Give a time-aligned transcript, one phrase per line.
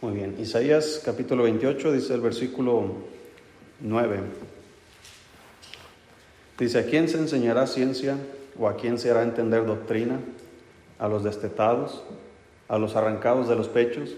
[0.00, 2.84] Muy bien, Isaías capítulo 28 dice el versículo
[3.80, 4.20] 9.
[6.56, 8.16] Dice, ¿a quién se enseñará ciencia
[8.56, 10.20] o a quién se hará entender doctrina?
[11.00, 12.04] A los destetados,
[12.68, 14.14] a los arrancados de los pechos,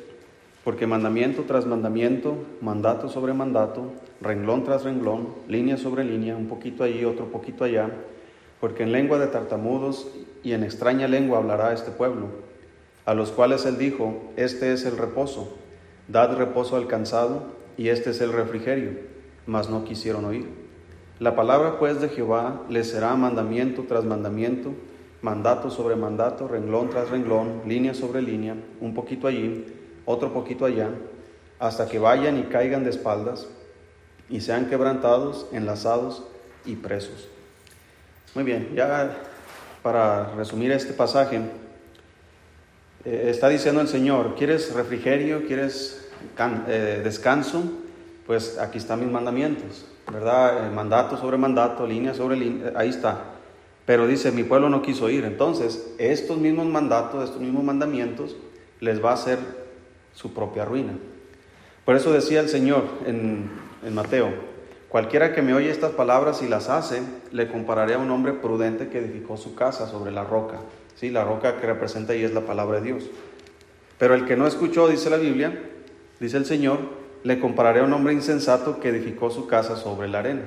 [0.64, 3.90] porque mandamiento tras mandamiento, mandato sobre mandato,
[4.20, 7.88] renglón tras renglón, línea sobre línea, un poquito allí, otro poquito allá,
[8.60, 10.08] porque en lengua de tartamudos
[10.44, 12.26] y en extraña lengua hablará este pueblo,
[13.06, 15.56] a los cuales él dijo, este es el reposo
[16.10, 17.42] Dad reposo al cansado,
[17.76, 18.98] y este es el refrigerio,
[19.46, 20.48] mas no quisieron oír.
[21.18, 24.72] La palabra pues de Jehová les será mandamiento tras mandamiento,
[25.22, 29.66] mandato sobre mandato, renglón tras renglón, línea sobre línea, un poquito allí,
[30.04, 30.90] otro poquito allá,
[31.58, 33.48] hasta que vayan y caigan de espaldas
[34.28, 36.24] y sean quebrantados, enlazados
[36.64, 37.28] y presos.
[38.34, 39.16] Muy bien, ya
[39.82, 41.40] para resumir este pasaje,
[43.04, 45.46] eh, está diciendo el Señor, ¿quieres refrigerio?
[45.46, 46.06] ¿Quieres
[46.68, 47.62] eh, descanso?
[48.26, 50.66] Pues aquí están mis mandamientos, ¿verdad?
[50.66, 53.24] Eh, mandato sobre mandato, línea sobre línea, ahí está.
[53.86, 55.24] Pero dice, mi pueblo no quiso ir.
[55.24, 58.36] Entonces, estos mismos mandatos, estos mismos mandamientos,
[58.80, 59.38] les va a hacer
[60.12, 60.92] su propia ruina.
[61.86, 63.50] Por eso decía el Señor en,
[63.82, 64.28] en Mateo,
[64.90, 67.00] cualquiera que me oye estas palabras y las hace,
[67.32, 70.58] le compararé a un hombre prudente que edificó su casa sobre la roca.
[71.00, 71.08] ¿Sí?
[71.08, 73.10] La roca que representa ahí es la palabra de Dios.
[73.98, 75.58] Pero el que no escuchó, dice la Biblia,
[76.20, 76.78] dice el Señor,
[77.22, 80.42] le compararé a un hombre insensato que edificó su casa sobre la arena.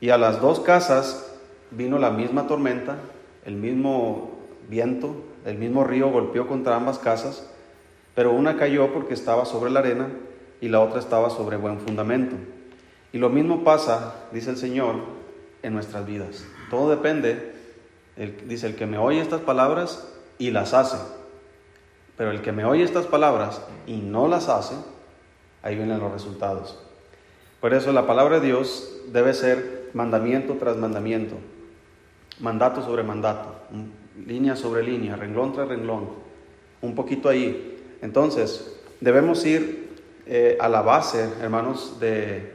[0.00, 1.32] Y a las dos casas
[1.72, 2.98] vino la misma tormenta,
[3.44, 7.48] el mismo viento, el mismo río golpeó contra ambas casas,
[8.14, 10.08] pero una cayó porque estaba sobre la arena
[10.60, 12.36] y la otra estaba sobre buen fundamento.
[13.12, 14.96] Y lo mismo pasa, dice el Señor,
[15.62, 16.44] en nuestras vidas.
[16.70, 17.53] Todo depende
[18.16, 20.06] dice, el que me oye estas palabras
[20.38, 20.98] y las hace.
[22.16, 24.76] Pero el que me oye estas palabras y no las hace,
[25.62, 26.78] ahí vienen los resultados.
[27.60, 31.36] Por eso la palabra de Dios debe ser mandamiento tras mandamiento,
[32.40, 33.54] mandato sobre mandato,
[34.26, 36.10] línea sobre línea, renglón tras renglón,
[36.82, 37.96] un poquito ahí.
[38.02, 39.94] Entonces, debemos ir
[40.26, 42.52] eh, a la base, hermanos, de,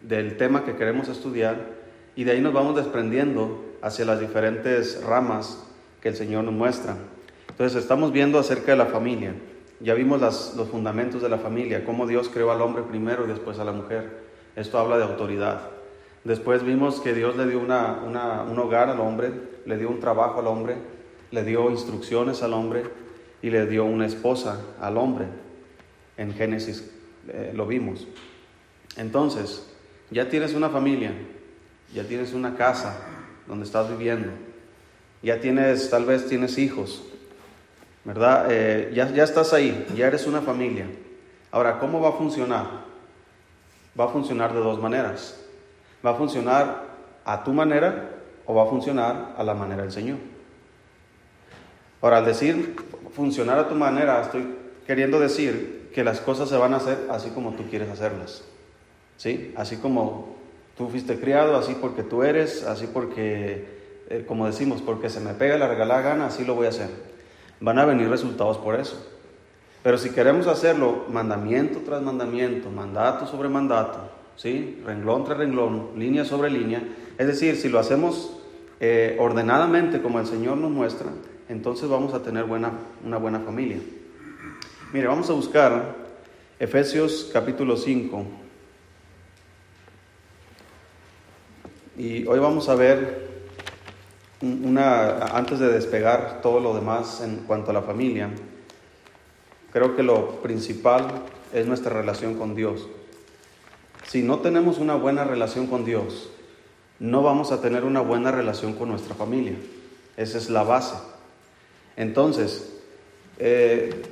[0.00, 1.56] del tema que queremos estudiar
[2.16, 5.62] y de ahí nos vamos desprendiendo hacia las diferentes ramas
[6.00, 6.96] que el Señor nos muestra.
[7.48, 9.34] Entonces estamos viendo acerca de la familia.
[9.80, 13.58] Ya vimos los fundamentos de la familia, cómo Dios creó al hombre primero y después
[13.58, 14.22] a la mujer.
[14.54, 15.60] Esto habla de autoridad.
[16.24, 19.32] Después vimos que Dios le dio una, un hogar al hombre,
[19.66, 20.76] le dio un trabajo al hombre,
[21.32, 22.84] le dio instrucciones al hombre
[23.42, 25.26] y le dio una esposa al hombre.
[26.16, 26.92] En Génesis
[27.28, 28.06] eh, lo vimos.
[28.96, 29.68] Entonces,
[30.10, 31.12] ya tienes una familia,
[31.92, 32.96] ya tienes una casa,
[33.46, 34.28] donde estás viviendo.
[35.22, 37.04] Ya tienes, tal vez tienes hijos,
[38.04, 38.46] ¿verdad?
[38.50, 40.86] Eh, ya, ya estás ahí, ya eres una familia.
[41.50, 42.66] Ahora, ¿cómo va a funcionar?
[43.98, 45.38] Va a funcionar de dos maneras.
[46.04, 46.84] Va a funcionar
[47.24, 48.10] a tu manera
[48.46, 50.18] o va a funcionar a la manera del Señor.
[52.00, 52.74] Ahora, al decir
[53.14, 57.30] funcionar a tu manera, estoy queriendo decir que las cosas se van a hacer así
[57.30, 58.42] como tú quieres hacerlas.
[59.16, 59.52] ¿Sí?
[59.56, 60.36] Así como
[60.76, 63.66] Tú fuiste criado así porque tú eres, así porque,
[64.08, 66.88] eh, como decimos, porque se me pega la regalada gana, así lo voy a hacer.
[67.60, 69.06] Van a venir resultados por eso.
[69.82, 73.98] Pero si queremos hacerlo mandamiento tras mandamiento, mandato sobre mandato,
[74.36, 74.80] ¿sí?
[74.86, 76.82] renglón tras renglón, línea sobre línea,
[77.18, 78.38] es decir, si lo hacemos
[78.80, 81.08] eh, ordenadamente como el Señor nos muestra,
[81.48, 82.72] entonces vamos a tener buena,
[83.04, 83.78] una buena familia.
[84.92, 85.96] Mire, vamos a buscar
[86.58, 88.41] Efesios capítulo 5.
[91.96, 93.28] Y hoy vamos a ver
[94.40, 98.30] una, antes de despegar todo lo demás en cuanto a la familia,
[99.72, 101.06] creo que lo principal
[101.52, 102.88] es nuestra relación con Dios.
[104.06, 106.30] Si no tenemos una buena relación con Dios,
[106.98, 109.56] no vamos a tener una buena relación con nuestra familia.
[110.16, 110.96] Esa es la base.
[111.96, 112.72] Entonces,
[113.38, 114.02] eh,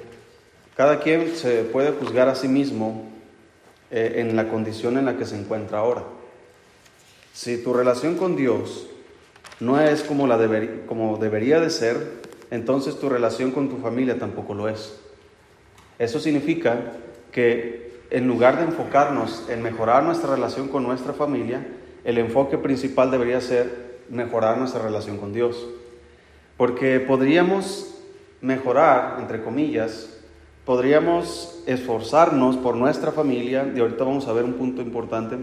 [0.76, 3.08] cada quien se puede juzgar a sí mismo
[3.90, 6.19] eh, en la condición en la que se encuentra ahora.
[7.32, 8.86] Si tu relación con Dios
[9.60, 10.38] no es como, la
[10.86, 14.98] como debería de ser, entonces tu relación con tu familia tampoco lo es.
[15.98, 16.92] Eso significa
[17.30, 21.66] que en lugar de enfocarnos en mejorar nuestra relación con nuestra familia,
[22.04, 25.68] el enfoque principal debería ser mejorar nuestra relación con Dios.
[26.56, 27.94] Porque podríamos
[28.40, 30.18] mejorar, entre comillas,
[30.64, 35.36] podríamos esforzarnos por nuestra familia, y ahorita vamos a ver un punto importante,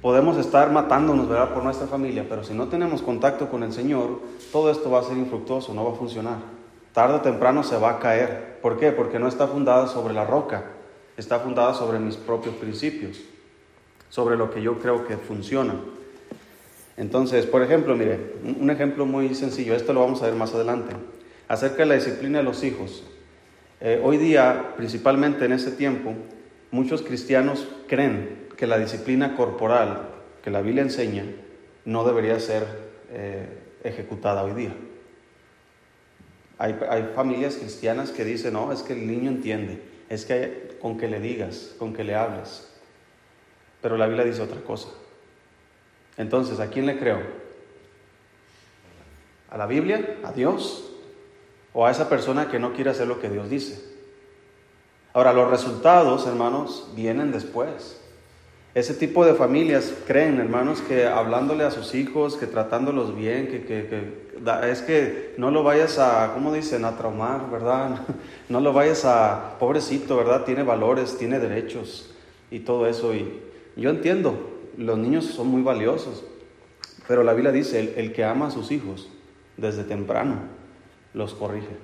[0.00, 4.20] Podemos estar matándonos, ¿verdad?, por nuestra familia, pero si no tenemos contacto con el Señor,
[4.52, 6.36] todo esto va a ser infructuoso, no va a funcionar.
[6.92, 8.58] tarde o temprano se va a caer.
[8.62, 8.92] ¿Por qué?
[8.92, 10.64] Porque no está fundada sobre la roca,
[11.16, 13.20] está fundada sobre mis propios principios,
[14.08, 15.74] sobre lo que yo creo que funciona.
[16.96, 20.94] Entonces, por ejemplo, mire, un ejemplo muy sencillo, esto lo vamos a ver más adelante,
[21.46, 23.04] acerca de la disciplina de los hijos.
[23.80, 26.14] Eh, hoy día, principalmente en este tiempo,
[26.72, 30.08] muchos cristianos creen que la disciplina corporal
[30.42, 31.24] que la Biblia enseña
[31.84, 32.66] no debería ser
[33.08, 33.46] eh,
[33.84, 34.74] ejecutada hoy día.
[36.58, 40.98] Hay, hay, familias cristianas que dicen, no, es que el niño entiende, es que con
[40.98, 42.68] que le digas, con que le hables.
[43.80, 44.88] Pero la Biblia dice otra cosa.
[46.16, 47.22] Entonces, ¿a quién le creo?
[49.50, 50.18] ¿A la Biblia?
[50.24, 50.90] ¿A Dios?
[51.72, 53.96] ¿O a esa persona que no quiere hacer lo que Dios dice?
[55.12, 58.00] Ahora, los resultados, hermanos, vienen después.
[58.74, 63.64] Ese tipo de familias creen, hermanos, que hablándole a sus hijos, que tratándolos bien, que,
[63.64, 64.28] que,
[64.70, 68.00] es que no lo vayas a, ¿cómo dicen?, a traumar, ¿verdad?
[68.48, 70.44] No lo vayas a, pobrecito, ¿verdad?
[70.44, 72.14] Tiene valores, tiene derechos
[72.50, 73.14] y todo eso.
[73.14, 73.40] Y
[73.76, 74.34] yo entiendo,
[74.76, 76.24] los niños son muy valiosos,
[77.06, 79.08] pero la Biblia dice, el, que ama a sus hijos
[79.56, 80.36] desde temprano,
[81.14, 81.76] los corrige.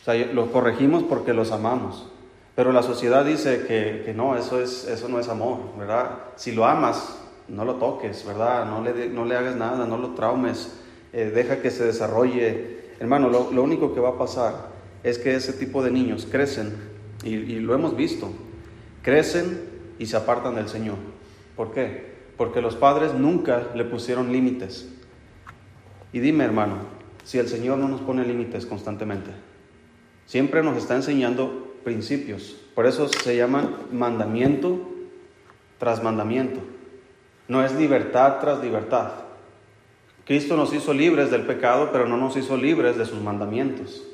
[0.00, 2.10] O sea, los corregimos porque los amamos.
[2.58, 6.18] Pero la sociedad dice que, no, eso, es, eso no es amor, ¿verdad?
[6.34, 7.16] Si lo amas,
[7.46, 8.66] no lo toques, ¿verdad?
[8.66, 10.76] No le, no le hagas nada, no lo traumes,
[11.12, 12.80] eh, deja que se desarrolle.
[12.98, 14.70] Hermano, lo, único que va a pasar
[15.04, 16.74] es que ese tipo de niños crecen,
[17.22, 18.28] y lo hemos visto,
[19.02, 19.60] crecen
[20.00, 20.96] y se apartan del Señor.
[21.54, 22.12] ¿Por qué?
[22.36, 24.88] Porque los padres nunca le pusieron límites.
[26.12, 26.78] Y dime, hermano,
[27.22, 29.30] si el Señor no nos pone límites constantemente,
[30.26, 32.54] siempre nos está enseñando principios.
[32.74, 34.78] Por eso se llaman mandamiento
[35.78, 36.60] tras mandamiento.
[37.48, 39.12] No es libertad tras libertad.
[40.26, 44.04] Cristo nos hizo libres del pecado, pero no nos hizo libres de sus mandamientos.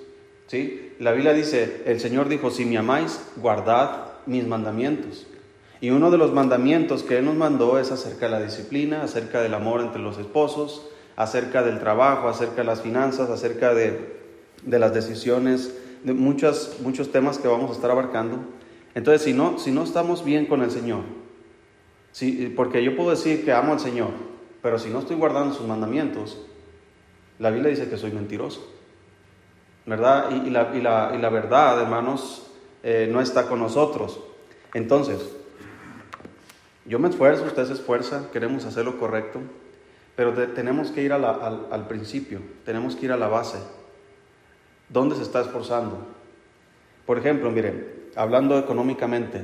[0.47, 0.93] ¿Sí?
[1.01, 5.27] La Biblia dice, el Señor dijo, si me amáis, guardad mis mandamientos.
[5.81, 9.43] Y uno de los mandamientos que Él nos mandó es acerca de la disciplina, acerca
[9.43, 10.87] del amor entre los esposos,
[11.17, 14.15] acerca del trabajo, acerca de las finanzas, acerca de,
[14.65, 15.75] las decisiones,
[16.05, 18.39] de muchos, muchos temas que vamos a estar abarcando.
[18.95, 21.01] Entonces, si no, si no estamos bien con el Señor,
[22.13, 24.11] si, porque yo puedo decir que amo al Señor,
[24.63, 26.39] pero si no estoy guardando sus mandamientos,
[27.39, 28.71] la Biblia dice que soy mentiroso.
[29.87, 30.31] ¿Verdad?
[30.31, 32.51] Y, la, verdad, hermanos,
[32.83, 34.21] eh, no está con nosotros.
[34.73, 35.21] Entonces,
[36.87, 39.41] yo me esfuerzo, usted se esfuerza, queremos hacer lo correcto,
[40.17, 43.59] pero tenemos que ir al, principio, tenemos que ir a la base.
[44.89, 46.07] ¿Dónde se está esforzando?
[47.07, 49.43] Por ejemplo, mire, hablando económicamente,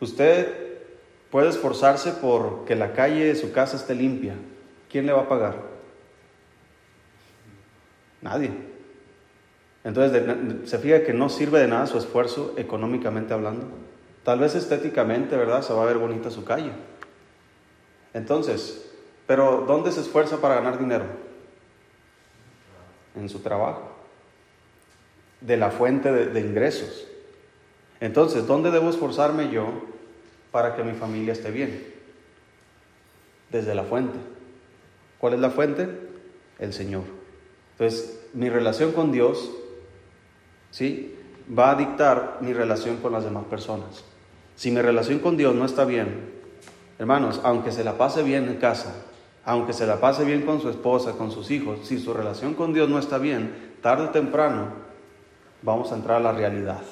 [0.00, 0.78] usted
[1.30, 4.34] puede esforzarse por que la calle de su casa esté limpia.
[4.90, 5.56] ¿Quién le va a pagar?
[8.20, 8.50] Nadie.
[9.84, 10.22] Entonces,
[10.68, 13.66] se fija que no sirve de nada su esfuerzo económicamente hablando.
[14.24, 15.62] Tal vez estéticamente, ¿verdad?
[15.62, 16.72] Se va a ver bonita su calle.
[18.12, 18.90] Entonces,
[19.26, 21.04] pero ¿dónde se esfuerza para ganar dinero?
[23.14, 23.89] En su trabajo.
[25.40, 27.06] De la fuente de, ingresos.
[28.00, 29.66] Entonces, ¿dónde debo esforzarme yo
[30.50, 31.86] para que mi familia esté bien?
[33.50, 34.18] Desde la fuente.
[35.18, 35.88] ¿Cuál es la fuente?
[36.58, 37.04] El Señor.
[37.72, 39.50] Entonces, mi relación con Dios,
[40.70, 41.16] ¿sí?
[41.58, 44.04] Va a dictar mi relación con las demás personas.
[44.56, 46.30] Si mi relación con Dios no está bien,
[46.98, 48.94] hermanos, aunque se la pase bien en casa,
[49.44, 52.72] aunque se la pase bien con su esposa, con sus hijos, si su relación con
[52.72, 54.89] Dios no está bien, tarde o temprano
[55.62, 56.82] vamos a entrar a la realidad.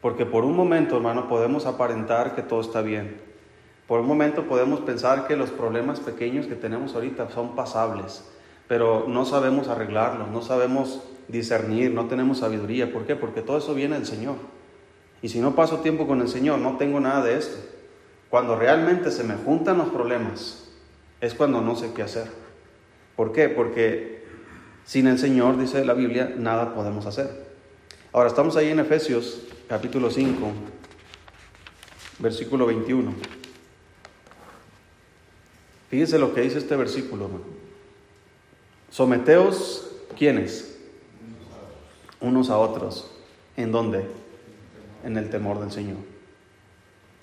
[0.00, 3.20] Porque por un momento, hermano, podemos aparentar que todo está bien.
[3.86, 8.24] Por un momento podemos pensar que los problemas pequeños que tenemos ahorita son pasables,
[8.68, 12.92] pero no sabemos arreglarlos, no sabemos discernir, no tenemos sabiduría.
[12.92, 13.16] ¿Por qué?
[13.16, 14.36] Porque todo eso viene del Señor.
[15.22, 17.58] Y si no paso tiempo con el Señor, no tengo nada de esto.
[18.30, 20.70] Cuando realmente se me juntan los problemas,
[21.20, 22.28] es cuando no sé qué hacer.
[23.16, 23.48] ¿Por qué?
[23.48, 24.24] Porque
[24.84, 27.49] sin el Señor, dice la Biblia, nada podemos hacer.
[28.12, 30.50] Ahora estamos ahí en Efesios capítulo 5,
[32.18, 33.14] versículo 21.
[35.88, 37.30] Fíjense lo que dice este versículo,
[38.90, 40.78] Someteos, ¿quiénes?
[42.20, 43.10] Unos a otros.
[43.56, 44.20] ¿En dónde?
[45.04, 45.98] en el temor del Señor.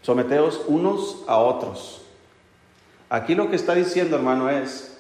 [0.02, 2.06] Someteos unos a otros.
[3.10, 4.98] Aquí lo que está diciendo, hermano, es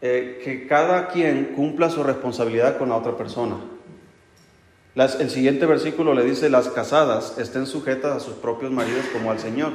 [0.00, 3.56] eh, que cada quien cumpla su responsabilidad con la otra persona.
[4.94, 9.38] El siguiente versículo le dice, las casadas estén sujetas a sus propios maridos como al
[9.38, 9.72] Señor,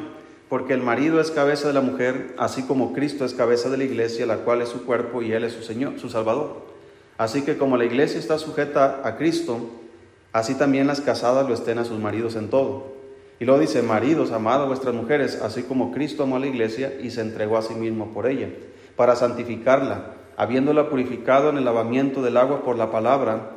[0.47, 3.83] porque el marido es cabeza de la mujer, así como Cristo es cabeza de la
[3.83, 6.61] iglesia, la cual es su cuerpo y Él es su Señor, su Salvador.
[7.17, 9.71] Así que como la iglesia está sujeta a Cristo,
[10.33, 12.95] así también las casadas lo estén a sus maridos en todo.
[13.39, 16.93] Y luego dice, maridos, amad a vuestras mujeres, así como Cristo amó a la iglesia
[17.01, 18.49] y se entregó a sí mismo por ella,
[18.95, 23.56] para santificarla, habiéndola purificado en el lavamiento del agua por la palabra,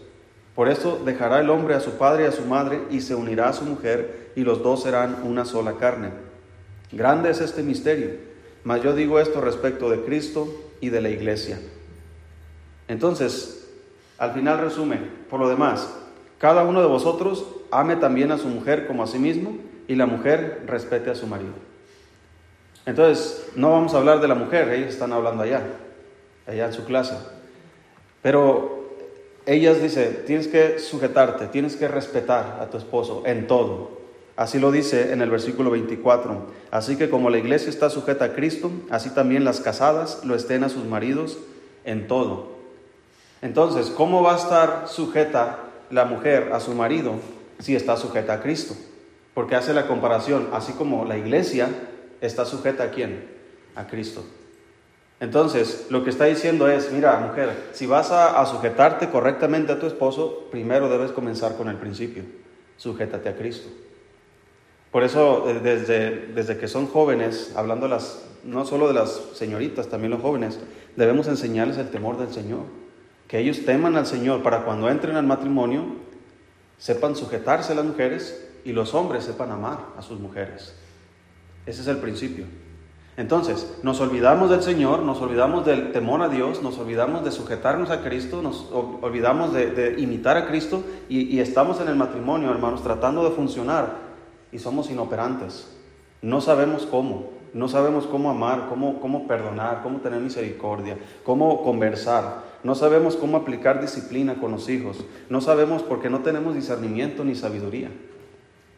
[0.55, 3.49] Por eso dejará el hombre a su padre y a su madre y se unirá
[3.49, 6.09] a su mujer, y los dos serán una sola carne.
[6.91, 8.11] Grande es este misterio,
[8.63, 10.47] mas yo digo esto respecto de Cristo
[10.81, 11.59] y de la iglesia.
[12.87, 13.69] Entonces,
[14.17, 15.89] al final resume, por lo demás,
[16.37, 20.05] cada uno de vosotros ame también a su mujer como a sí mismo y la
[20.05, 21.53] mujer respete a su marido.
[22.85, 25.61] Entonces, no vamos a hablar de la mujer, ellos están hablando allá,
[26.47, 27.15] allá en su clase.
[28.21, 28.80] Pero
[29.45, 34.01] ellas dicen, tienes que sujetarte, tienes que respetar a tu esposo en todo.
[34.35, 36.47] Así lo dice en el versículo 24.
[36.71, 40.63] Así que como la iglesia está sujeta a Cristo, así también las casadas lo estén
[40.63, 41.37] a sus maridos
[41.85, 42.51] en todo.
[43.41, 47.13] Entonces, ¿cómo va a estar sujeta la mujer a su marido
[47.59, 48.75] si está sujeta a Cristo?
[49.33, 51.69] Porque hace la comparación, así como la iglesia
[52.21, 53.25] está sujeta a quién?
[53.75, 54.23] A Cristo.
[55.21, 59.85] Entonces, lo que está diciendo es, mira, mujer, si vas a, sujetarte correctamente a tu
[59.85, 62.23] esposo, primero debes comenzar con el principio,
[62.75, 63.69] sujétate a Cristo.
[64.89, 69.89] Por eso, eh, desde, desde que son jóvenes, hablando las, no solo de las señoritas,
[69.89, 70.59] también los jóvenes,
[70.95, 72.63] debemos enseñarles el temor del Señor.
[73.27, 75.85] Que ellos teman al Señor para cuando entren al matrimonio,
[76.79, 80.73] sepan sujetarse a las mujeres y los hombres sepan amar a sus mujeres.
[81.67, 82.45] Ese es el principio.
[83.21, 87.91] Entonces, nos olvidamos del Señor, nos olvidamos del temor a Dios, nos olvidamos de sujetarnos
[87.91, 92.81] a Cristo, nos olvidamos de, imitar a Cristo y, y estamos en el matrimonio, hermanos,
[92.81, 93.93] tratando de funcionar
[94.51, 95.71] y somos inoperantes.
[96.23, 102.43] No sabemos cómo, no sabemos cómo amar, cómo, cómo perdonar, cómo tener misericordia, cómo conversar.
[102.63, 105.05] No sabemos cómo aplicar disciplina con los hijos.
[105.29, 107.91] No sabemos por qué no tenemos discernimiento ni sabiduría.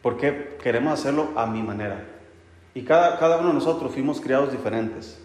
[0.02, 2.13] Porque queremos hacerlo a mi manera.
[2.74, 5.18] Y cada, cada uno de nosotros fuimos criados diferentes.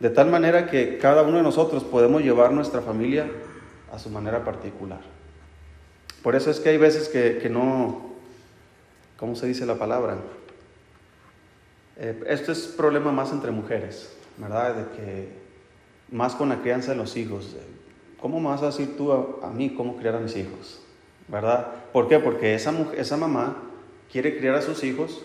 [0.00, 3.30] De tal manera que cada uno de nosotros podemos llevar nuestra familia
[3.92, 5.00] a su manera particular.
[6.22, 8.06] Por eso es que hay veces que, que no,
[9.18, 10.18] ¿Cómo se dice la palabra?
[11.96, 14.74] Eh, esto es problema más entre mujeres, ¿verdad?
[14.74, 15.28] De que
[16.10, 17.56] más con la crianza de los hijos.
[18.20, 20.80] ¿Cómo me vas a decir tú a, mí cómo criar a mis hijos?
[21.28, 21.66] ¿Verdad?
[21.92, 22.18] ¿Por qué?
[22.18, 23.56] Porque esa, esa mamá
[24.12, 25.22] quiere criar a sus hijos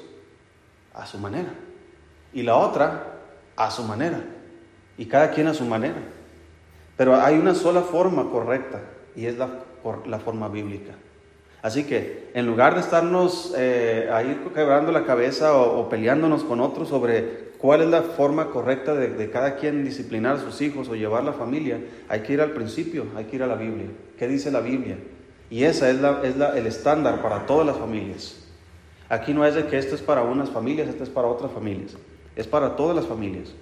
[0.93, 1.53] a su manera.
[2.33, 3.17] Y la otra
[3.55, 4.21] a su manera.
[4.97, 6.01] Y cada quien a su manera.
[6.97, 8.81] Pero hay una sola forma correcta
[9.15, 9.50] y es la,
[10.05, 10.93] la forma bíblica.
[11.61, 16.89] Así que en lugar de estarnos eh, ahí quebrando la cabeza o, peleándonos con otros
[16.89, 21.23] sobre cuál es la forma correcta de, cada quien disciplinar a sus hijos o llevar
[21.23, 23.85] la familia, hay que ir al principio, hay que ir a la Biblia.
[24.17, 24.97] ¿Qué dice la Biblia?
[25.51, 26.00] Y esa es,
[26.55, 28.38] el estándar para todas las familias.
[29.07, 31.95] Aquí no es de que esto es para unas familias, esto es para otras familias.
[32.41, 33.53] Es para todas las familias.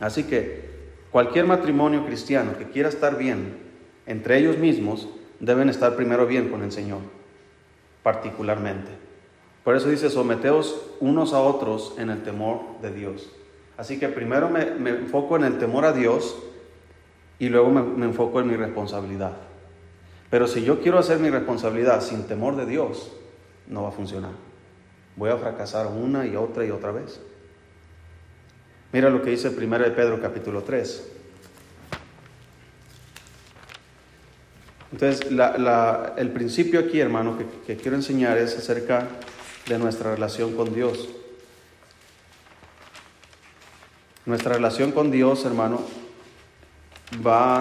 [0.00, 0.68] Así que
[1.12, 3.64] cualquier matrimonio cristiano que quiera estar bien
[4.06, 6.98] entre ellos mismos, deben estar primero bien con el Señor,
[8.02, 8.90] particularmente.
[9.62, 13.30] Por eso dice, someteos unos a otros en el temor de Dios.
[13.76, 16.36] Así que primero me, enfoco en el temor a Dios
[17.38, 19.36] y luego me, me enfoco en mi responsabilidad.
[20.28, 23.12] Pero si yo quiero hacer mi responsabilidad sin temor de Dios,
[23.68, 24.32] no va a funcionar.
[25.14, 27.20] Voy a fracasar una y otra y otra vez.
[28.96, 31.06] Mira lo que dice 1 de Pedro capítulo 3.
[34.90, 35.28] Entonces,
[36.16, 37.36] el principio aquí, hermano,
[37.66, 39.06] que, quiero enseñar es acerca
[39.66, 41.10] de nuestra relación con Dios.
[44.24, 45.82] Nuestra relación con Dios, hermano,
[47.20, 47.60] va,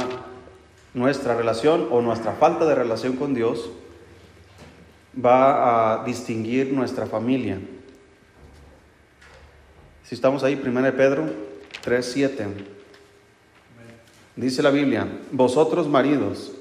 [0.94, 3.72] nuestra relación o nuestra falta de relación con Dios
[5.14, 7.60] va a distinguir nuestra familia.
[10.06, 11.26] Si estamos ahí, 1 Pedro
[11.82, 12.48] 3, 7.
[14.38, 16.54] Dice la Biblia, vosotros maridos,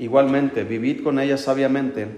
[0.00, 2.08] Igualmente, vivid con ella sabiamente,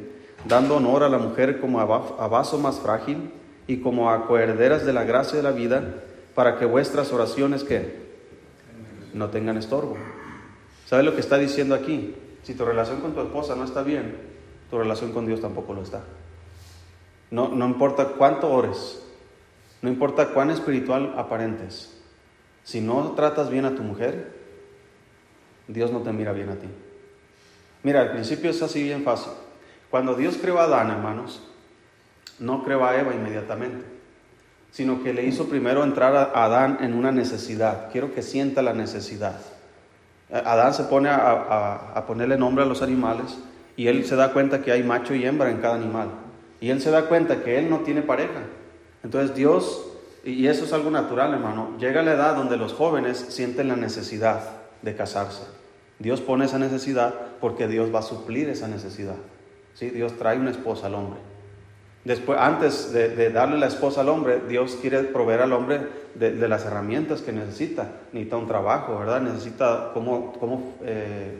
[0.46, 3.32] dando honor a la mujer como a vaso más frágil
[3.66, 5.96] y como a coherederas de la gracia de la vida,
[6.36, 7.96] para que vuestras oraciones que
[9.14, 9.96] no tengan estorbo.
[10.86, 12.14] ¿Sabes lo que está diciendo aquí?
[12.44, 14.14] Si tu relación con tu esposa no está bien,
[14.70, 16.04] tu relación con Dios tampoco lo está.
[17.32, 19.02] No, no importa cuánto ores,
[19.82, 22.00] no importa cuán espiritual aparentes,
[22.64, 24.32] si no tratas bien a tu mujer,
[25.68, 26.68] Dios no te mira bien a ti.
[27.82, 29.32] Mira, al principio es así bien fácil.
[29.90, 31.42] Cuando Dios creó a Adán, hermanos,
[32.38, 33.84] no creó a Eva inmediatamente,
[34.70, 37.90] sino que le hizo primero entrar a Adán en una necesidad.
[37.90, 39.38] Quiero que sienta la necesidad.
[40.32, 43.36] Adán se pone a, ponerle nombre a los animales
[43.76, 46.08] y él se da cuenta que hay macho y hembra en cada animal.
[46.60, 48.40] Y él se da cuenta que él no tiene pareja.
[49.04, 49.84] Entonces Dios,
[50.24, 54.42] y eso es algo natural hermano, llega la edad donde los jóvenes sienten la necesidad
[54.82, 55.42] de casarse.
[55.98, 59.16] Dios pone esa necesidad porque Dios va a suplir esa necesidad.
[59.74, 59.90] ¿Sí?
[59.90, 61.20] Dios trae una esposa al hombre.
[62.04, 65.80] Después, antes de, darle la esposa al hombre, Dios quiere proveer al hombre
[66.16, 67.92] de, las herramientas que necesita.
[68.12, 69.20] Necesita un trabajo, ¿verdad?
[69.20, 71.38] Necesita cómo, cómo eh,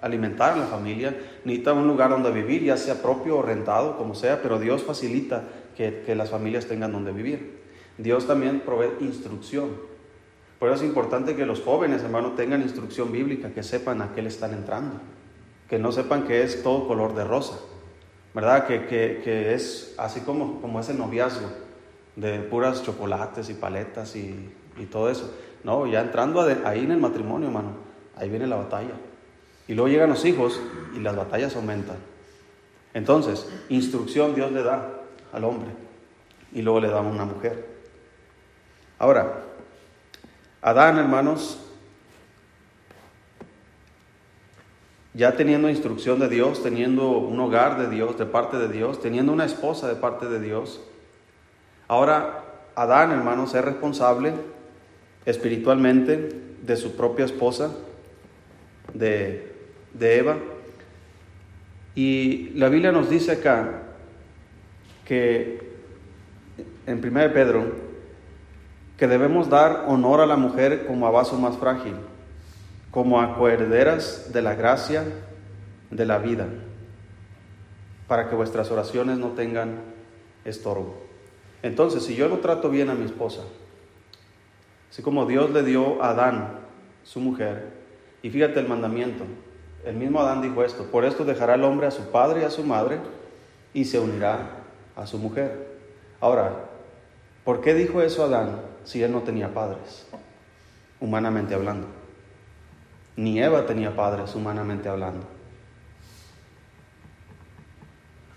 [0.00, 1.16] alimentar a la familia.
[1.44, 5.42] Necesita un lugar donde vivir, ya sea propio o rentado, como sea, pero Dios facilita
[5.78, 7.60] que, que las familias tengan donde vivir.
[7.98, 9.70] Dios también provee instrucción.
[10.58, 14.20] Por eso es importante que los jóvenes, hermano, tengan instrucción bíblica, que sepan a qué
[14.20, 14.96] le están entrando,
[15.70, 17.60] que no sepan que es todo color de rosa,
[18.34, 18.66] ¿verdad?
[18.66, 21.48] Que, es así como, como es el noviazgo,
[22.16, 24.50] de puras chocolates y paletas y,
[24.90, 25.32] todo eso.
[25.62, 27.70] No, ya entrando ahí en el matrimonio, hermano,
[28.16, 28.94] ahí viene la batalla.
[29.68, 30.60] Y luego llegan los hijos
[30.96, 31.98] y las batallas aumentan.
[32.94, 34.97] Entonces, instrucción Dios le da
[35.32, 35.70] al hombre
[36.52, 37.66] y luego le da a una mujer.
[38.98, 39.44] Ahora,
[40.60, 41.60] Adán, hermanos,
[45.14, 49.32] ya teniendo instrucción de Dios, teniendo un hogar de Dios, de parte de Dios, teniendo
[49.32, 50.80] una esposa de parte de Dios,
[51.86, 52.44] ahora
[52.74, 54.32] Adán, hermanos, es responsable
[55.26, 57.72] espiritualmente de su propia esposa,
[58.94, 59.52] de,
[59.94, 60.36] de Eva.
[61.94, 63.87] Y la Biblia nos dice acá
[65.08, 65.58] que
[66.86, 67.72] en 1 Pedro
[68.98, 71.94] que debemos dar honor a la mujer como a vaso más frágil,
[72.90, 75.04] como a coherederas de la gracia
[75.90, 76.46] de la vida,
[78.06, 79.80] para que vuestras oraciones no tengan
[80.44, 80.98] estorbo.
[81.62, 83.42] Entonces, si yo no trato bien a mi esposa,
[84.90, 86.58] así como Dios le dio a Adán,
[87.04, 87.72] su mujer,
[88.20, 89.24] y fíjate el mandamiento,
[89.86, 92.50] el mismo Adán dijo esto, por esto dejará el hombre a su padre y a
[92.50, 92.98] su madre
[93.72, 94.57] y se unirá
[94.98, 95.78] a su mujer.
[96.20, 96.52] Ahora,
[97.44, 98.68] ¿por qué dijo eso Adán?
[98.88, 100.06] si él no tenía padres,
[100.98, 101.86] humanamente hablando.
[103.16, 105.26] Ni Eva tenía padres, humanamente hablando.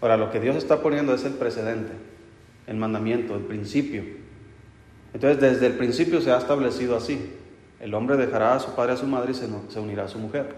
[0.02, 1.94] Ahora, lo que Dios está poniendo es el precedente,
[2.68, 4.04] el mandamiento, el principio.
[5.14, 7.34] Entonces, desde el principio se ha establecido así.
[7.80, 10.54] El hombre dejará a su padre a su madre y se, unirá a su mujer.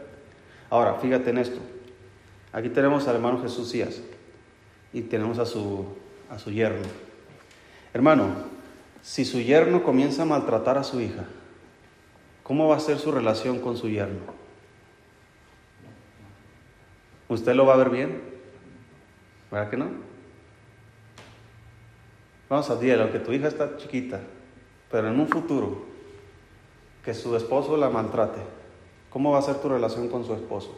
[0.71, 1.59] Ahora, fíjate en esto.
[2.51, 4.01] Aquí tenemos al hermano Jesús Díaz
[4.93, 5.85] y tenemos a su,
[6.29, 6.87] a su yerno.
[7.93, 8.35] Hermano,
[9.01, 11.25] si su yerno comienza a maltratar a su hija,
[12.43, 14.21] ¿cómo va a ser su relación con su yerno?
[17.27, 18.21] ¿Usted lo va a ver bien?
[19.51, 19.89] ¿Verdad que no?
[22.49, 24.19] Vamos a decir, que tu hija está chiquita,
[24.91, 25.85] pero en un futuro
[27.03, 28.41] que su esposo la maltrate,
[29.09, 30.77] ¿cómo va a ser tu relación con su esposo?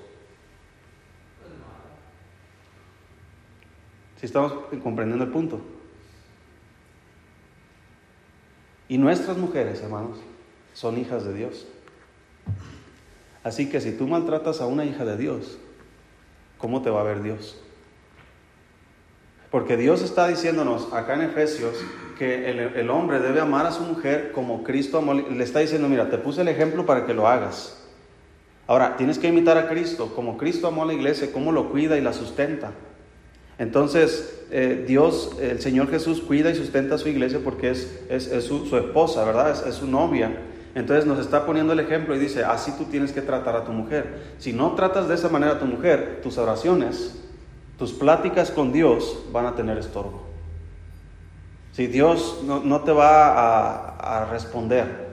[4.25, 5.61] Estamos comprendiendo el punto.
[8.87, 10.17] Y nuestras mujeres, hermanos,
[10.73, 11.67] son hijas de Dios.
[13.43, 15.57] Así que si tú maltratas a una hija de Dios,
[16.57, 17.59] ¿cómo te va a ver Dios?
[19.51, 21.75] Porque Dios está diciéndonos acá en Efesios
[22.17, 25.13] que el, hombre debe amar a su mujer como Cristo amó.
[25.13, 27.81] Le está diciendo, mira, te puse el ejemplo para que lo hagas.
[28.67, 31.97] Ahora, tienes que imitar a Cristo, como Cristo amó a la iglesia, cómo lo cuida
[31.97, 32.71] y la sustenta.
[33.57, 38.43] Entonces, eh, Dios, el Señor Jesús cuida y sustenta a su iglesia porque es, es,
[38.43, 39.67] su, esposa, ¿verdad?
[39.67, 40.31] Es, su novia.
[40.75, 43.71] Entonces nos está poniendo el ejemplo y dice, así tú tienes que tratar a tu
[43.71, 44.33] mujer.
[44.39, 47.15] Si no tratas de esa manera a tu mujer, tus oraciones,
[47.79, 50.23] tus pláticas con Dios van a tener estorbo.
[51.71, 55.05] Si Dios no, te va a, responder.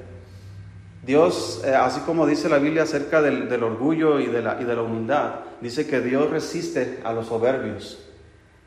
[1.05, 4.65] Dios, eh, así como dice la Biblia acerca del, del orgullo y de, la, y
[4.65, 7.99] de la humildad, dice que Dios resiste a los soberbios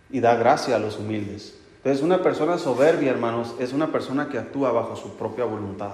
[0.09, 1.57] y da gracia a los humildes.
[1.77, 5.93] Entonces una persona soberbia, hermanos, es una persona que actúa bajo su propia voluntad.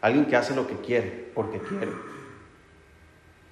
[0.00, 1.92] Alguien que hace lo que quiere, porque quiere.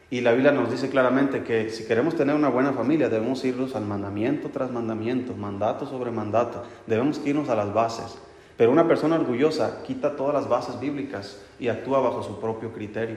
[0.08, 3.74] Y la Biblia nos dice claramente que si queremos tener una buena familia debemos irnos
[3.74, 6.62] al mandamiento tras mandamiento, mandato sobre mandato.
[6.86, 8.16] Debemos irnos a las bases.
[8.56, 13.16] Pero una persona orgullosa quita todas las bases bíblicas y actúa bajo su propio criterio.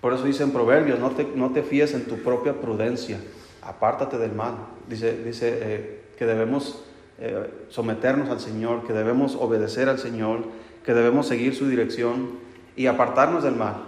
[0.00, 3.18] Por eso dice en Proverbios, no te, no te fíes en tu propia prudencia,
[3.64, 4.54] apártate del mal.
[4.88, 6.84] Dice, dice eh, que debemos
[7.18, 10.44] eh, someternos al Señor, que debemos obedecer al Señor,
[10.84, 12.38] que debemos seguir su dirección
[12.76, 13.84] y apartarnos del mal.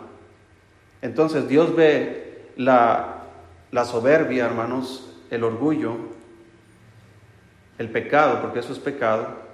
[1.02, 3.22] Entonces Dios ve la,
[3.70, 5.96] la soberbia, hermanos, el orgullo,
[7.78, 9.46] el pecado, porque eso es pecado,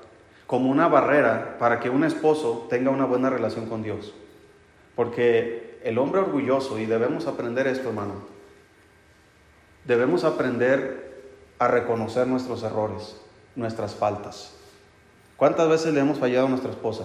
[0.47, 4.15] como una barrera para que un esposo tenga una buena relación con Dios.
[4.95, 8.32] Porque el hombre orgulloso, y debemos aprender esto, hermano,
[9.85, 11.25] debemos aprender
[11.59, 13.17] a reconocer nuestros errores,
[13.57, 14.55] nuestras faltas.
[15.37, 17.05] ¿Cuántas veces le hemos fallado a nuestra esposa?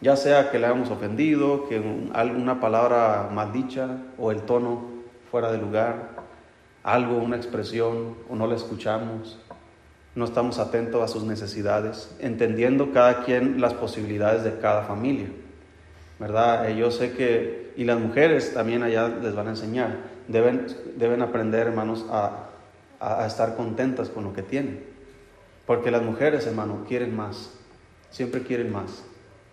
[0.00, 4.84] Ya sea que le hayamos ofendido, que alguna palabra mal dicha o el tono
[5.30, 6.10] fuera de lugar,
[6.82, 9.38] algo, una expresión, o no la escuchamos,
[10.14, 15.28] no estamos atentos a sus necesidades, entendiendo cada quien las posibilidades de cada familia.
[16.18, 16.70] ¿Verdad?
[16.70, 19.96] Eh, yo sé que, y las mujeres también allá les van a enseñar,
[20.28, 22.50] deben, deben aprender, hermanos, a,
[23.00, 24.84] a, estar contentas con lo que tienen.
[25.66, 27.52] Porque las mujeres, hermano, quieren más,
[28.10, 29.04] siempre quieren más.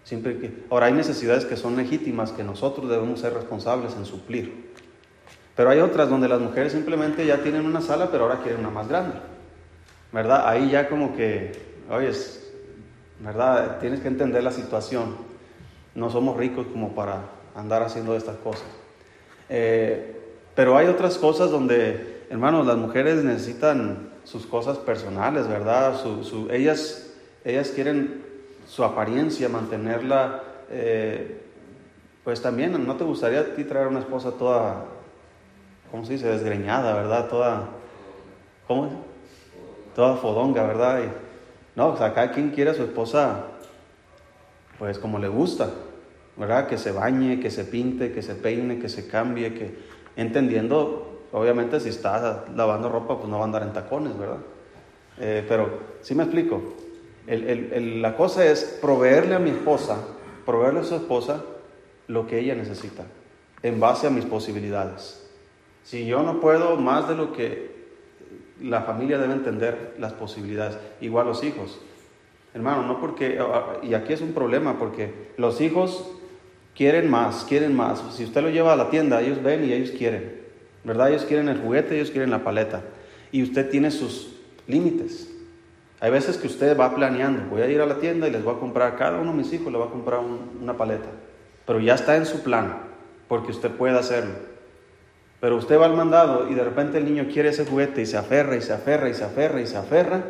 [0.04, 0.66] Siempre que...
[0.70, 4.74] Ahora hay necesidades que son legítimas que nosotros debemos ser responsables en suplir.
[5.56, 8.70] Pero hay otras donde las mujeres simplemente ya tienen una sala, pero ahora quieren una
[8.70, 9.16] más grande.
[10.12, 10.48] ¿Verdad?
[10.48, 11.54] Ahí ya como que,
[11.90, 12.52] oyes,
[13.20, 13.80] ¿verdad?
[13.80, 15.16] Tienes que entender la situación.
[15.96, 17.22] No somos ricos como para
[17.56, 18.68] andar haciendo estas cosas.
[19.50, 20.23] Eh,
[20.56, 26.00] pero hay otras cosas donde, hermanos, las mujeres necesitan sus cosas personales, ¿verdad?
[26.52, 27.13] ellas,
[27.44, 28.24] ellas quieren
[28.68, 31.42] su apariencia, mantenerla, eh,
[32.24, 34.86] pues también, ¿no te gustaría a ti traer una esposa toda
[35.94, 36.28] ¿cómo se dice?
[36.28, 37.30] Desgreñada, ¿verdad?
[37.30, 37.70] Toda,
[38.66, 38.89] ¿cómo?
[39.96, 41.04] Toda fodonga, ¿verdad?
[41.04, 43.44] Y, no, o sea, cada quien quiere a su esposa,
[44.80, 45.70] pues como le gusta,
[46.36, 46.66] ¿verdad?
[46.66, 49.78] Que se bañe, que se pinte, que se peine, que se cambie, que
[50.15, 54.39] entendiendo, obviamente si está lavando ropa, pues no va a andar en tacones, ¿verdad?
[55.19, 56.62] Eh, pero, sí me explico,
[57.28, 59.97] la cosa es proveerle a mi esposa,
[60.45, 61.43] proveerle a su esposa
[62.08, 63.06] lo que ella necesita,
[63.62, 65.30] en base a mis posibilidades.
[65.84, 67.73] Si yo no puedo más de lo que
[68.62, 71.80] la familia debe entender las posibilidades, igual los hijos.
[72.54, 73.39] Hermano, no porque,
[73.82, 76.10] y aquí es un problema, porque los hijos
[76.76, 78.04] quieren más, quieren más.
[78.16, 80.42] Si usted lo lleva a la tienda, ellos ven y ellos quieren,
[80.84, 81.10] ¿verdad?
[81.10, 82.82] Ellos quieren el juguete, ellos quieren la paleta.
[83.32, 84.36] Y usted tiene sus
[84.68, 85.30] límites.
[86.00, 88.56] Hay veces que usted va planeando, voy a ir a la tienda y les voy
[88.56, 91.08] a comprar, cada uno de mis hijos le va a comprar una paleta.
[91.66, 92.78] Pero ya está en su plan,
[93.30, 94.34] porque usted puede hacerlo.
[95.40, 98.18] Pero usted va al mandado y de repente el niño quiere ese juguete y se
[98.18, 100.24] aferra y se aferra y se aferra y se aferra.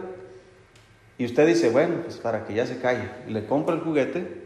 [1.18, 3.10] Y usted dice, bueno, pues para que ya se calle.
[3.28, 4.43] Le compra el juguete.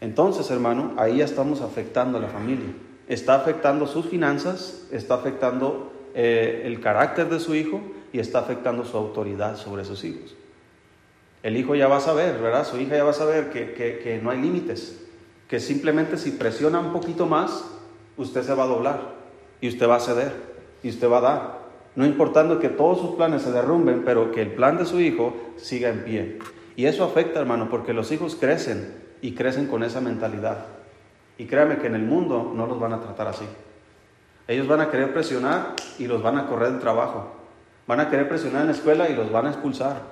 [0.00, 2.68] Entonces, hermano, ahí ya estamos afectando a la familia.
[3.08, 7.80] Está afectando sus finanzas, está afectando eh, el carácter de su hijo
[8.12, 10.34] y está afectando su autoridad sobre sus hijos.
[11.42, 12.66] El hijo ya va a saber, ¿verdad?
[12.66, 15.00] Su hija ya va a saber que, que no hay límites,
[15.48, 17.64] que simplemente si presiona un poquito más,
[18.16, 19.14] usted se va a doblar
[19.60, 20.32] y usted va a ceder
[20.82, 21.58] y usted va a dar.
[21.96, 25.34] No importando que todos sus planes se derrumben, pero que el plan de su hijo
[25.56, 26.38] siga en pie.
[26.76, 30.66] Y eso afecta, hermano, porque los hijos crecen y crecen con esa mentalidad.
[31.36, 33.46] Y créame que en el mundo no los van a tratar así.
[34.46, 37.32] Ellos van a querer presionar y los van a correr del trabajo.
[37.86, 40.02] Van a querer presionar en la escuela y los van a expulsar.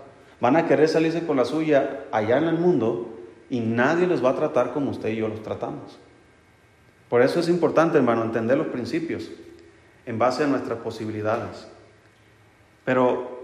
[0.40, 3.09] Van a querer salirse con la suya allá en el mundo
[3.49, 5.99] y nadie los va a tratar como usted y yo los tratamos.
[7.09, 9.31] Por eso es importante, hermano, entender los principios
[10.05, 11.69] en base a nuestras posibilidades.
[12.85, 13.37] Pero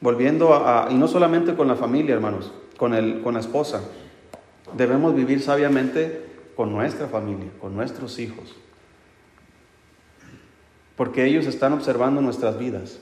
[0.00, 3.82] volviendo a, y no solamente con la familia, hermanos, con, el, con la esposa,
[4.76, 6.24] debemos vivir sabiamente
[6.56, 8.54] con nuestra familia, con nuestros hijos,
[10.96, 13.00] porque ellos están observando nuestras vidas.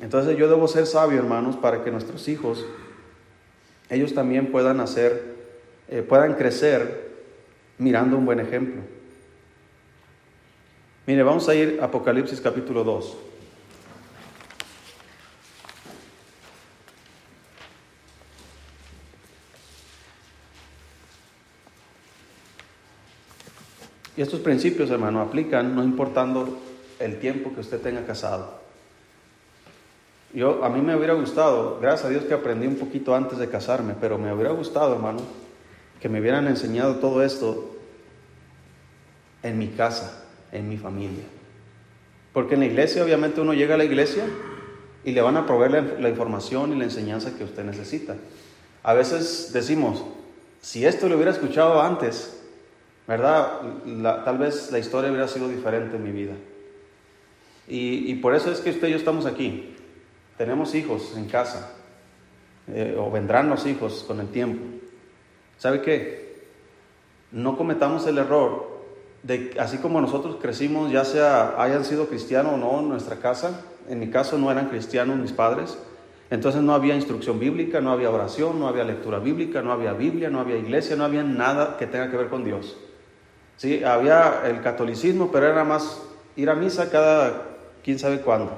[0.00, 2.64] Entonces yo debo ser sabio, hermanos, para que nuestros hijos,
[3.90, 5.34] ellos también puedan hacer,
[5.88, 7.12] eh, puedan crecer
[7.78, 8.82] mirando un buen ejemplo.
[11.06, 13.33] Mire, vamos a ir a Apocalipsis capítulo 2.
[24.16, 26.58] Y estos principios, hermano, aplican no importando
[27.00, 28.62] el tiempo que usted tenga casado.
[30.32, 33.48] Yo, a mí me hubiera gustado, gracias a Dios que aprendí un poquito antes de
[33.48, 35.20] casarme, pero me hubiera gustado, hermano,
[36.00, 37.76] que me hubieran enseñado todo esto
[39.42, 41.24] en mi casa, en mi familia.
[42.32, 44.24] Porque en la iglesia, obviamente, uno llega a la iglesia
[45.04, 48.16] y le van a proveer la, información y la enseñanza que usted necesita.
[48.82, 50.02] A veces decimos,
[50.60, 52.43] si esto lo hubiera escuchado antes,
[53.06, 53.60] ¿verdad?
[54.24, 56.34] tal vez la historia hubiera sido diferente en mi vida.
[57.66, 59.74] Y, por eso es que usted y yo estamos aquí.
[60.36, 61.72] Tenemos hijos en casa,
[62.68, 64.62] eh, o vendrán los hijos con el tiempo.
[65.58, 66.44] ¿Sabe qué?
[67.30, 68.74] No cometamos el error
[69.22, 73.62] de, así como nosotros crecimos, ya sea hayan sido cristianos o no en nuestra casa,
[73.88, 75.78] en mi caso no eran cristianos mis padres,
[76.30, 80.30] entonces no había instrucción bíblica, no había oración, no había lectura bíblica, no había Biblia,
[80.30, 82.76] no había iglesia, no había nada que tenga que ver con Dios.
[83.56, 86.02] Sí, había el catolicismo, pero era más
[86.36, 87.42] ir a misa cada
[87.84, 88.50] quién sabe cuándo.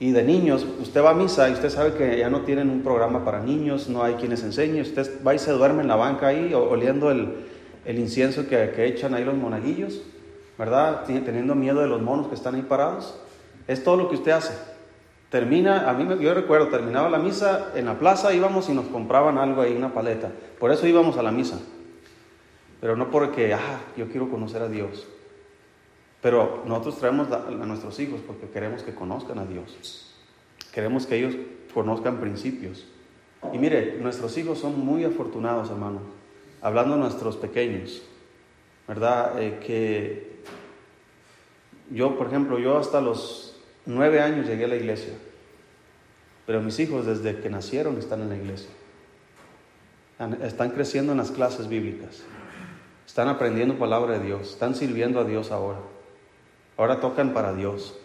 [0.00, 2.82] Y de niños, usted va a misa y usted sabe que ya no tienen un
[2.82, 6.28] programa para niños, no hay quienes enseñe, usted va y se duerme en la banca
[6.28, 7.46] ahí oliendo el,
[7.84, 10.02] el incienso que, que, echan ahí los monaguillos,
[10.58, 11.04] ¿verdad?
[11.06, 13.18] Teniendo miedo de los monos que están ahí parados.
[13.68, 14.54] Es todo lo que usted hace.
[15.30, 19.38] Termina, a mí yo recuerdo, terminaba la misa en la plaza, íbamos y nos compraban
[19.38, 20.30] algo ahí, una paleta.
[20.58, 21.58] Por eso íbamos a la misa.
[22.84, 25.06] Pero no porque, ah, yo quiero conocer a Dios.
[26.20, 30.14] Pero nosotros traemos a nuestros hijos porque queremos que conozcan a Dios.
[30.70, 31.34] Queremos que ellos
[31.72, 32.84] conozcan principios.
[33.54, 36.00] Y mire, nuestros hijos son muy afortunados, hermano
[36.64, 38.02] hablando de nuestros pequeños,
[38.88, 39.40] ¿verdad?
[39.40, 40.40] Eh, que
[41.90, 45.12] yo, por ejemplo, yo hasta los nueve años llegué a la iglesia,
[46.46, 48.70] pero mis hijos desde que nacieron están en la iglesia.
[50.42, 52.22] Están creciendo en las clases bíblicas,
[53.06, 55.78] están aprendiendo palabra de Dios, están sirviendo a Dios ahora.
[56.76, 57.96] Ahora tocan para Dios.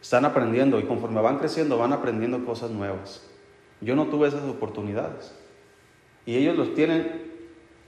[0.00, 3.26] Están aprendiendo y conforme van creciendo van aprendiendo cosas nuevas.
[3.80, 5.34] Yo no tuve esas oportunidades.
[6.24, 7.32] Y ellos los tienen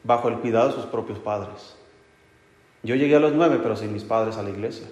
[0.04, 1.76] bajo el cuidado de sus propios padres.
[2.82, 4.86] Yo llegué a los nueve, pero sin mis padres a la iglesia.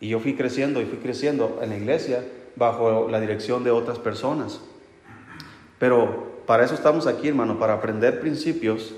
[0.00, 2.24] Y yo fui creciendo y fui creciendo en la iglesia
[2.56, 4.60] bajo la dirección de otras personas.
[5.78, 8.94] Pero para eso estamos aquí, hermano, para aprender principios,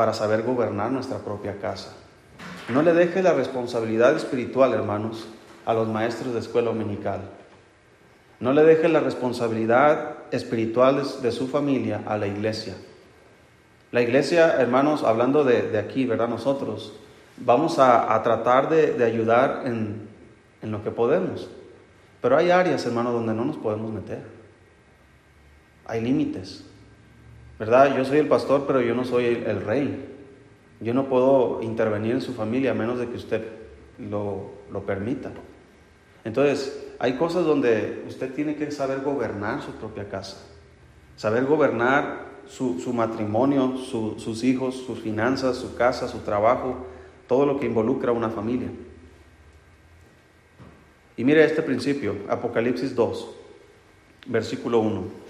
[0.00, 1.92] para saber gobernar nuestra propia casa.
[2.70, 5.28] No le deje la responsabilidad espiritual, hermanos,
[5.66, 7.20] a los maestros de escuela dominical.
[8.38, 12.76] No le deje la responsabilidad espiritual de su familia a la iglesia.
[13.92, 16.28] La iglesia, hermanos, hablando de, aquí, ¿verdad?
[16.28, 16.94] Nosotros
[17.36, 20.08] vamos a, tratar de, ayudar en,
[20.62, 21.50] lo que podemos.
[22.22, 24.22] Pero hay áreas, hermanos, donde no nos podemos meter.
[25.84, 26.69] Hay límites.
[27.60, 27.94] ¿Verdad?
[27.94, 30.06] Yo soy el pastor, pero yo no soy el, rey.
[30.80, 33.44] Yo no puedo intervenir en su familia a menos de que usted
[33.98, 35.30] lo, lo permita.
[36.24, 40.38] Entonces, hay cosas donde usted tiene que saber gobernar su propia casa.
[41.16, 46.86] Saber gobernar su, matrimonio, sus hijos, sus finanzas, su casa, su trabajo,
[47.28, 48.70] todo lo que involucra a una familia.
[51.14, 53.36] Y mire este principio, Apocalipsis 2,
[54.28, 55.29] versículo 1.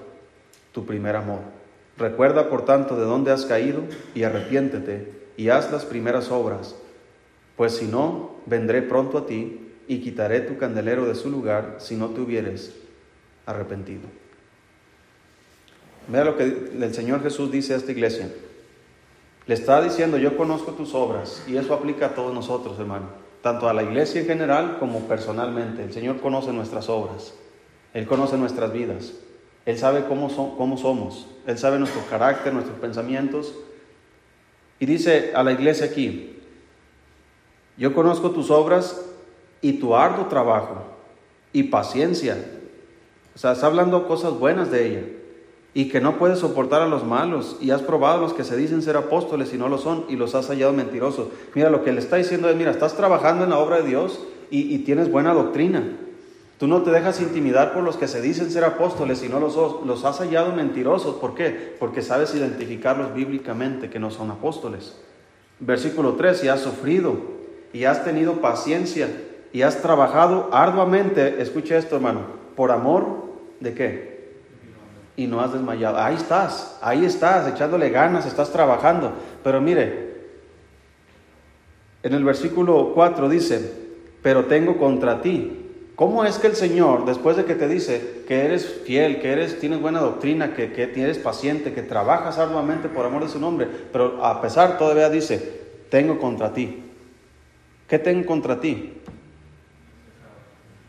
[0.71, 1.39] tu primer amor.
[1.97, 3.81] Recuerda por tanto de dónde has caído
[4.15, 6.75] y arrepiéntete y haz las primeras obras,
[7.55, 11.95] pues si no, vendré pronto a ti y quitaré tu candelero de su lugar si
[11.95, 12.75] no te hubieres
[13.45, 14.03] arrepentido.
[16.07, 18.29] Mira lo que el Señor Jesús dice a esta iglesia.
[19.47, 23.07] Le está diciendo, yo conozco tus obras, y eso aplica a todos nosotros, hermano,
[23.41, 25.83] tanto a la iglesia en general como personalmente.
[25.83, 27.33] El Señor conoce nuestras obras,
[27.93, 29.13] Él conoce nuestras vidas,
[29.65, 33.53] Él sabe cómo, cómo somos, Él sabe nuestro carácter, nuestros pensamientos.
[34.79, 36.39] Y dice a la iglesia aquí,
[37.77, 39.05] yo conozco tus obras
[39.61, 40.83] y tu arduo trabajo
[41.53, 42.37] y paciencia
[43.35, 45.03] o sea, está hablando cosas buenas de ella.
[45.73, 47.57] Y que no puedes soportar a los malos.
[47.61, 50.05] Y has probado a los que se dicen ser apóstoles y no lo son.
[50.09, 51.29] Y los has hallado mentirosos.
[51.55, 54.19] Mira, lo que le está diciendo es, mira, estás trabajando en la obra de Dios
[54.49, 55.97] y, tienes buena doctrina.
[56.61, 59.57] Tú no te dejas intimidar por los que se dicen ser apóstoles y no los,
[59.85, 61.15] los has hallado mentirosos.
[61.15, 61.75] ¿Por qué?
[61.77, 64.95] Porque sabes identificarlos bíblicamente que no son apóstoles.
[65.59, 67.17] Versículo 3, y has sufrido
[67.73, 69.09] y has tenido paciencia
[69.51, 71.41] y has trabajado arduamente.
[71.41, 73.23] Escucha esto, hermano por amor
[73.59, 74.11] de qué?
[75.15, 75.97] Y no has desmayado.
[75.97, 79.13] Ahí estás, ahí estás, echándole ganas, estás trabajando.
[79.43, 80.15] Pero mire,
[82.03, 83.73] en el versículo 4 dice,
[84.21, 85.60] pero tengo contra ti.
[85.95, 89.59] ¿Cómo es que el Señor, después de que te dice que eres fiel, que eres,
[89.59, 93.67] tienes buena doctrina, que, que eres paciente, que trabajas arduamente por amor de su nombre,
[93.91, 96.83] pero a pesar todavía dice, tengo contra ti?
[97.87, 99.01] ¿Qué tengo contra ti?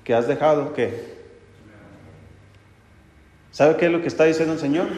[0.05, 1.13] que has dejado que...
[3.51, 4.89] ¿Sabe qué es lo que está diciendo el Señor?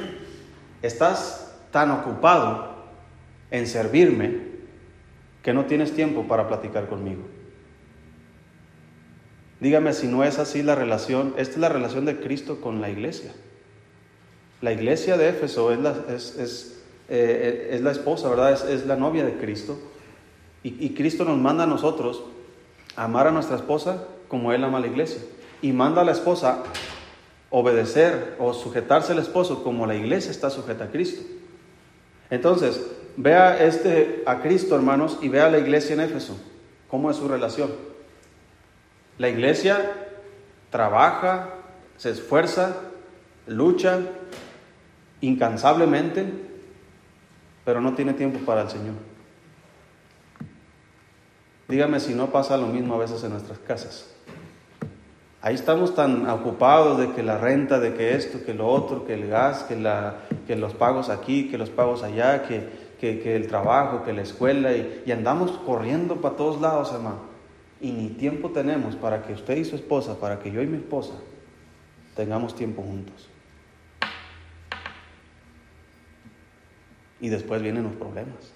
[0.83, 2.75] Estás tan ocupado
[3.51, 4.55] en servirme
[5.43, 7.23] que no tienes tiempo para platicar conmigo.
[9.61, 12.90] Dígame si no es así la relación, esta es la relación de Cristo con la
[12.90, 13.33] iglesia.
[14.61, 18.71] La iglesia de Éfeso es la, es, eh, la esposa, ¿verdad?
[18.71, 19.79] Es, la novia de Cristo.
[20.62, 22.25] Y, y Cristo nos manda a nosotros
[22.97, 25.21] amar a nuestra esposa como Él ama a la iglesia.
[25.62, 26.62] Y manda a la esposa
[27.51, 31.23] obedecer o sujetarse al esposo como la iglesia está sujeta a Cristo.
[32.31, 32.85] Entonces,
[33.17, 36.37] vea este a Cristo, hermanos, y vea a la iglesia en Éfeso.
[36.88, 37.71] ¿Cómo es su relación?
[39.18, 39.92] La iglesia
[40.70, 41.50] trabaja,
[41.96, 42.74] se esfuerza,
[43.46, 44.00] lucha
[45.20, 46.27] incansablemente,
[47.64, 48.94] pero no tiene tiempo para el Señor.
[51.68, 54.11] Dígame si no pasa lo mismo a veces en nuestras casas.
[55.40, 59.14] Ahí estamos tan ocupados de que la renta, de que esto, que lo otro, que
[59.14, 63.46] el gas, que, la, que los pagos aquí, que los pagos allá, que, que, el
[63.46, 67.34] trabajo, que la escuela, y, y andamos corriendo para todos lados, hermano.
[67.85, 70.79] Y ni tiempo tenemos para que usted y su esposa, para que yo y mi
[70.79, 71.12] esposa
[72.16, 73.29] tengamos tiempo juntos.
[77.20, 78.55] Y después vienen los problemas.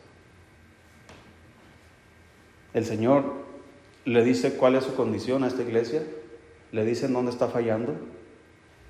[2.72, 3.34] El Señor
[4.06, 6.02] le dice cuál es su condición a esta iglesia
[6.72, 7.96] le dicen dónde está fallando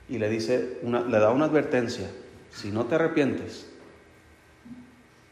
[0.08, 2.08] y le, dice una, le da una advertencia.
[2.52, 3.68] Si no te arrepientes,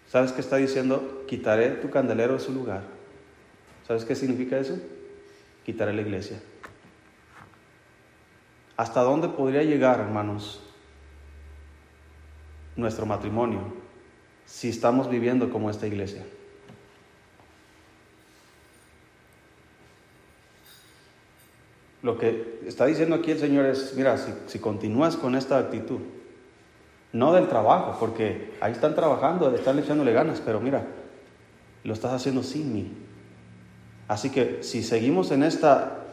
[0.09, 1.23] ¿sabes qué está diciendo?
[1.29, 2.83] Quitaré tu candelero de su lugar.
[3.87, 4.81] ¿Sabes qué significa eso?
[5.67, 6.41] Quitaré la iglesia.
[8.77, 10.63] ¿Hasta dónde podría llegar, hermanos,
[12.77, 13.75] nuestro matrimonio
[14.45, 16.25] si estamos viviendo como esta iglesia?
[22.01, 25.99] Lo que está diciendo aquí el Señor es, mira, si, continúas con esta actitud,
[27.13, 30.87] no del trabajo, porque ahí están trabajando, están echándole ganas, pero mira,
[31.83, 33.06] lo estás haciendo sin mí.
[34.09, 36.05] Así que si seguimos en esta,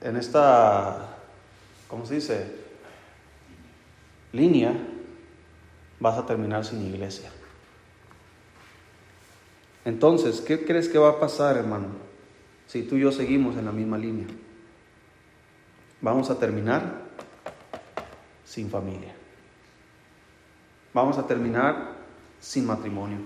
[0.00, 1.16] en esta,
[1.88, 2.62] ¿cómo se dice?
[4.32, 4.72] Línea,
[6.00, 7.30] vas a terminar sin iglesia.
[9.84, 11.88] Entonces, ¿qué crees que va a pasar, hermano?
[12.66, 14.26] Si tú y yo seguimos en la misma línea
[16.02, 16.82] vamos a terminar
[18.44, 19.14] sin familia.
[20.92, 21.94] Vamos a terminar
[22.38, 23.18] sin matrimonio.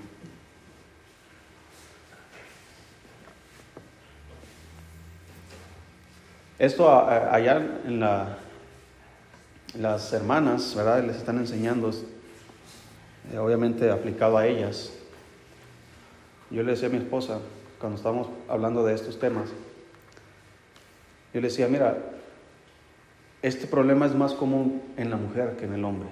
[6.58, 8.38] Esto allá en la,
[9.74, 11.04] las hermanas, ¿verdad?
[11.04, 11.90] Les están enseñando,
[13.32, 14.90] eh, obviamente aplicado a ellas.
[16.50, 17.40] Yo le decía a mi esposa,
[17.78, 19.50] cuando estábamos hablando de estos temas,
[21.34, 21.98] yo le decía, mira,
[23.42, 26.08] este problema es más común en la mujer que en el hombre.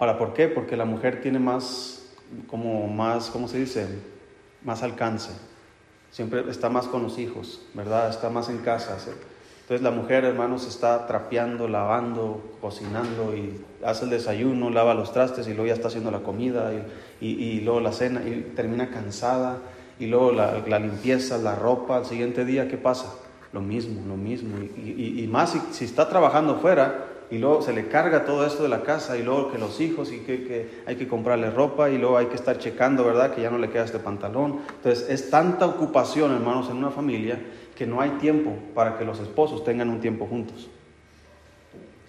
[0.00, 0.48] Ahora, ¿por qué?
[0.48, 2.04] Porque la mujer tiene más,
[2.48, 3.86] como más, ¿cómo se dice?
[4.64, 5.51] Más alcance.
[6.12, 8.08] Siempre está más con los hijos, ¿verdad?
[8.08, 8.96] Está más en casa.
[9.62, 15.48] Entonces la mujer, hermanos, está trapeando, lavando, cocinando y hace el desayuno, lava los trastes
[15.48, 16.70] y luego ya está haciendo la comida
[17.20, 19.58] y, luego la cena y termina cansada
[19.98, 23.12] y luego la, la limpieza, la ropa, al siguiente día, ¿qué pasa?
[23.52, 24.58] lo mismo, lo mismo.
[24.58, 28.82] Y, más si, está trabajando fuera y luego se le carga todo esto de la
[28.82, 32.26] casa y luego que los hijos y que, hay que comprarle ropa y luego hay
[32.26, 33.34] que estar checando, ¿verdad?
[33.34, 34.58] Que ya no le queda este pantalón.
[34.76, 37.40] Entonces es tanta ocupación, hermanos, en una familia
[37.74, 40.68] que no hay tiempo para que los esposos tengan un tiempo juntos.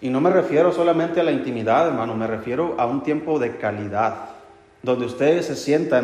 [0.02, 3.56] Y no me refiero solamente a la intimidad, hermano, me refiero a un tiempo de
[3.56, 4.32] calidad
[4.82, 6.02] donde usted se sienta, a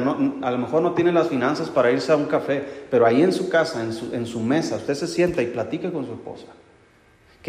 [0.52, 3.50] lo mejor no tiene las finanzas para irse a un café, pero ahí en su
[3.50, 6.46] casa, en su, en su mesa, usted se sienta y platica con su esposa.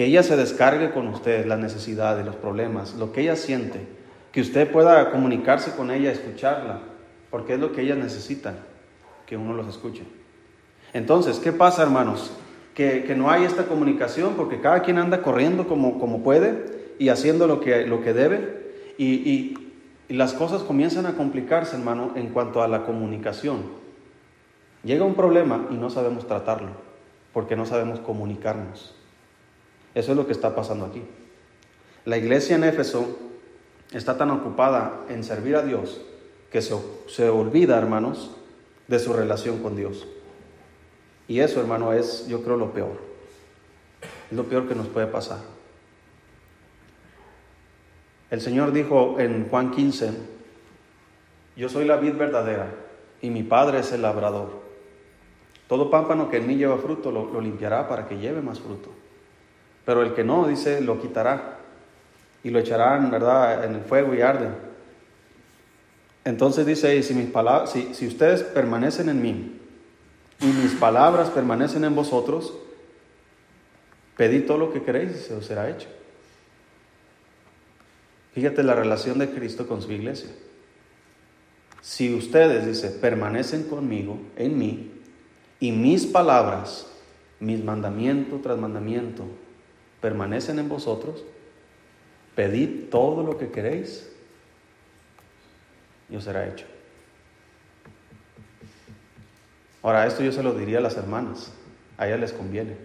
[0.00, 3.80] Que ella se descargue con usted las necesidades, los problemas, lo que ella siente.
[4.32, 6.80] Que usted pueda comunicarse con ella, escucharla,
[7.30, 8.56] porque es lo que ellas necesitan,
[9.26, 10.04] que uno los escuche.
[10.94, 12.32] Entonces, ¿qué pasa, hermanos?
[12.74, 17.10] Que, que no hay esta comunicación porque cada quien anda corriendo como, como puede y
[17.10, 18.72] haciendo lo que, lo que debe.
[18.96, 19.74] Y, y,
[20.08, 23.64] y las cosas comienzan a complicarse, hermano, en cuanto a la comunicación.
[24.82, 26.70] Llega un problema y no sabemos tratarlo,
[27.34, 28.94] porque no sabemos comunicarnos.
[29.94, 31.02] Eso es lo que está pasando aquí.
[32.04, 33.18] La iglesia en Éfeso
[33.92, 36.00] está tan ocupada en servir a Dios
[36.50, 36.74] que se,
[37.08, 38.30] se olvida, hermanos,
[38.88, 40.06] de su relación con Dios.
[41.28, 42.98] Y eso, hermano, es, yo creo, lo peor.
[44.30, 45.38] Es lo peor que nos puede pasar.
[48.30, 50.12] El Señor dijo en Juan 15,
[51.56, 52.72] yo soy la vid verdadera
[53.20, 54.60] y mi Padre es el labrador.
[55.68, 58.90] Todo pámpano que en mí lleva fruto lo, lo limpiará para que lleve más fruto.
[59.90, 61.58] Pero el que no, dice, lo quitará
[62.44, 64.46] y lo echarán, ¿verdad?, en el fuego y arde.
[66.24, 69.58] Entonces dice, si, mis palabras, si, si ustedes permanecen en mí
[70.40, 72.54] y mis palabras permanecen en vosotros,
[74.16, 75.88] pedid todo lo que queréis y se os será hecho.
[78.32, 80.30] Fíjate la relación de Cristo con su iglesia.
[81.82, 84.92] Si ustedes, dice, permanecen conmigo, en mí,
[85.58, 86.86] y mis palabras,
[87.40, 89.24] mis mandamiento tras mandamiento,
[90.00, 91.24] permanecen en vosotros,
[92.34, 94.10] pedid todo lo que queréis
[96.08, 96.66] y os será hecho.
[99.82, 101.52] Ahora, esto yo se lo diría a las hermanas,
[101.96, 102.76] a ellas les conviene.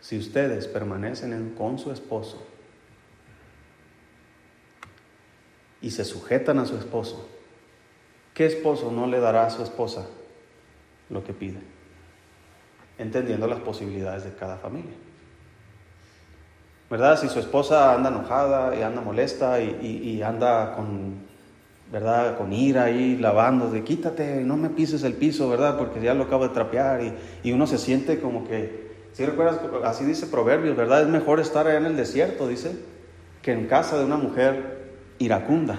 [0.00, 2.44] Si ustedes permanecen con su esposo
[5.80, 7.28] y se sujetan a su esposo,
[8.34, 10.06] ¿qué esposo no le dará a su esposa
[11.08, 11.60] lo que pide?
[12.98, 14.94] Entendiendo las posibilidades de cada familia.
[16.90, 17.18] ¿Verdad?
[17.18, 21.14] Si su esposa anda enojada y anda molesta y, anda con,
[21.90, 22.38] ¿verdad?
[22.38, 25.76] Con ira ahí lavando, de quítate, no me pises el piso, ¿verdad?
[25.78, 27.00] Porque ya lo acabo de trapear
[27.42, 31.02] y, uno se siente como que, si recuerdas, así dice Proverbios, ¿verdad?
[31.02, 32.76] Es mejor estar allá en el desierto, dice,
[33.42, 35.78] que en casa de una mujer iracunda.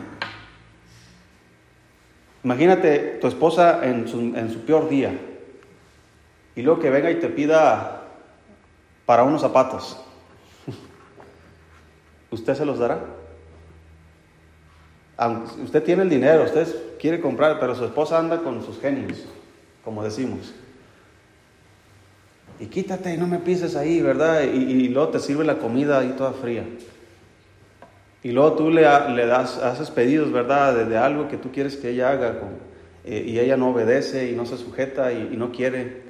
[2.44, 5.12] Imagínate tu esposa en su, en su peor día
[6.56, 8.04] y luego que venga y te pida
[9.06, 10.07] para unos zapatos.
[12.32, 13.00] ¿Usted se los dará?
[15.64, 16.68] usted tiene el dinero, usted
[17.00, 19.26] quiere comprar, pero su esposa anda con sus genios,
[19.84, 20.54] como decimos.
[22.60, 24.44] Y quítate y no me pises ahí, ¿verdad?
[24.44, 26.64] Y, luego te sirve la comida ahí toda fría.
[28.24, 30.86] Y luego tú le, le das, haces pedidos, ¿verdad?
[30.86, 32.36] De, algo que tú quieres que ella haga
[33.06, 36.02] eh, y ella no obedece y no se sujeta y, no quiere.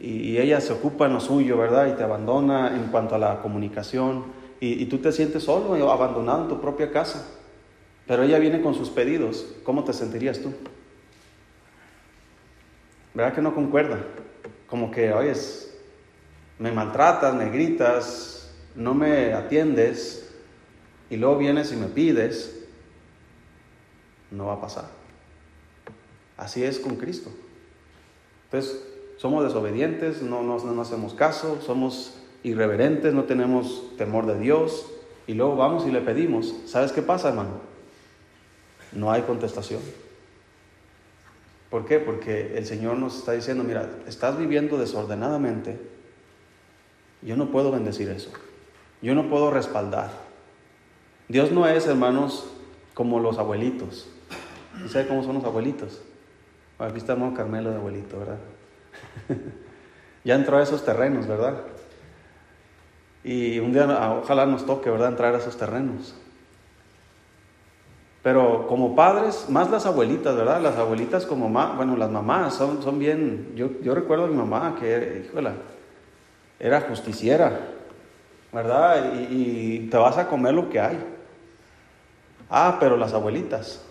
[0.00, 1.88] Y, y, ella se ocupa en lo suyo, ¿verdad?
[1.88, 4.24] Y te abandona en cuanto a la comunicación
[4.60, 7.26] y, tú te sientes solo, abandonado en tu propia casa.
[8.06, 9.46] Pero ella viene con sus pedidos.
[9.62, 10.52] ¿Cómo te sentirías tú?
[13.14, 14.04] ¿Verdad que no concuerda?
[14.66, 15.74] Como que, oyes,
[16.58, 20.34] me maltratas, me gritas, no me atiendes
[21.10, 22.66] y luego vienes y me pides.
[24.30, 24.88] No va a pasar.
[26.36, 27.30] Así es con Cristo.
[28.44, 28.82] Entonces,
[29.18, 34.86] somos desobedientes, no, no, no hacemos caso, somos irreverentes, no tenemos temor de Dios
[35.26, 36.54] y luego vamos y le pedimos.
[36.66, 37.60] ¿Sabes qué pasa, hermano?
[38.92, 39.80] No hay contestación.
[41.70, 41.98] ¿Por qué?
[41.98, 45.78] Porque el Señor nos está diciendo, mira, estás viviendo desordenadamente.
[47.20, 48.30] Yo no puedo bendecir eso.
[49.02, 50.10] Yo no puedo respaldar.
[51.28, 52.46] Dios no es, hermanos,
[52.94, 54.08] como los abuelitos.
[54.84, 56.00] ¿Y cómo son los abuelitos?
[56.78, 58.38] Aquí está hermano Carmelo de abuelito, ¿verdad?
[60.24, 61.64] ya entró a esos terrenos, ¿verdad?
[63.24, 63.86] Y un día
[64.22, 66.14] ojalá nos toque, ¿verdad?, entrar a esos terrenos.
[68.22, 70.60] Pero como padres, más las abuelitas, ¿verdad?
[70.60, 74.36] Las abuelitas como más, bueno, las mamás son, son bien, yo, yo recuerdo a mi
[74.36, 75.50] mamá que, híjole,
[76.58, 77.60] era justiciera,
[78.52, 79.14] ¿verdad?
[79.14, 80.98] Y, y, te vas a comer lo que hay.
[82.50, 83.84] Ah, pero las abuelitas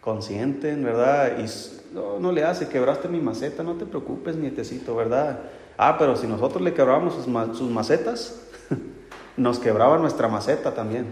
[0.00, 1.38] consienten, ¿verdad?
[1.38, 1.44] Y
[1.94, 5.40] no, no le hace, quebraste mi maceta, no te preocupes, nietecito, ¿verdad?
[5.80, 8.42] Ah, pero si nosotros le quebrábamos sus, macetas,
[9.36, 11.06] nos quebraba nuestra maceta también,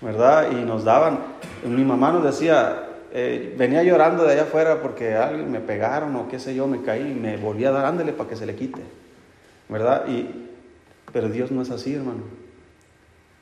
[0.00, 0.50] ¿verdad?
[0.52, 1.18] Y nos daban,
[1.66, 6.28] mi mamá nos decía, eh, venía llorando de allá afuera porque alguien me pegaron o
[6.28, 8.56] qué sé yo, me caí y me volví a dar, ándele para que se le
[8.56, 8.80] quite,
[9.68, 10.08] ¿verdad?
[10.08, 10.48] Y,
[11.12, 12.22] pero Dios no es así, hermano.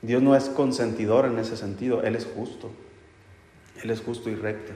[0.01, 2.69] Dios no es consentidor en ese sentido, Él es justo.
[3.81, 4.73] Él es justo y recto.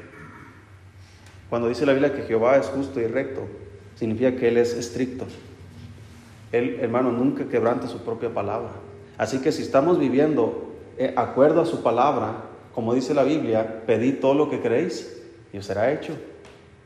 [1.50, 3.46] Cuando dice la Biblia que Jehová es justo y recto,
[3.96, 5.28] significa que Él es estricto.
[6.52, 8.72] Él, hermano, nunca quebranta su propia palabra.
[9.18, 12.44] Así que si estamos viviendo eh, acuerdo a su palabra,
[12.74, 15.22] como dice la Biblia, pedid todo lo que queréis
[15.52, 16.14] y os será hecho.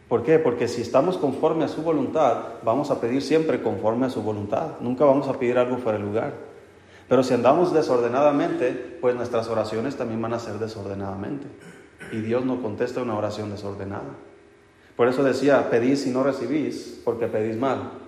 [0.08, 0.40] ¿Por qué?
[0.40, 4.80] Porque si estamos conforme a su voluntad, vamos a pedir siempre conforme a su voluntad.
[4.82, 6.34] Nunca vamos a pedir algo fuera de lugar.
[7.08, 11.48] Pero si andamos desordenadamente, pues nuestras oraciones también van a ser desordenadamente.
[12.12, 14.16] Y Dios no contesta una oración desordenada.
[14.96, 18.01] Por eso decía, pedís y no recibís, porque pedís mal.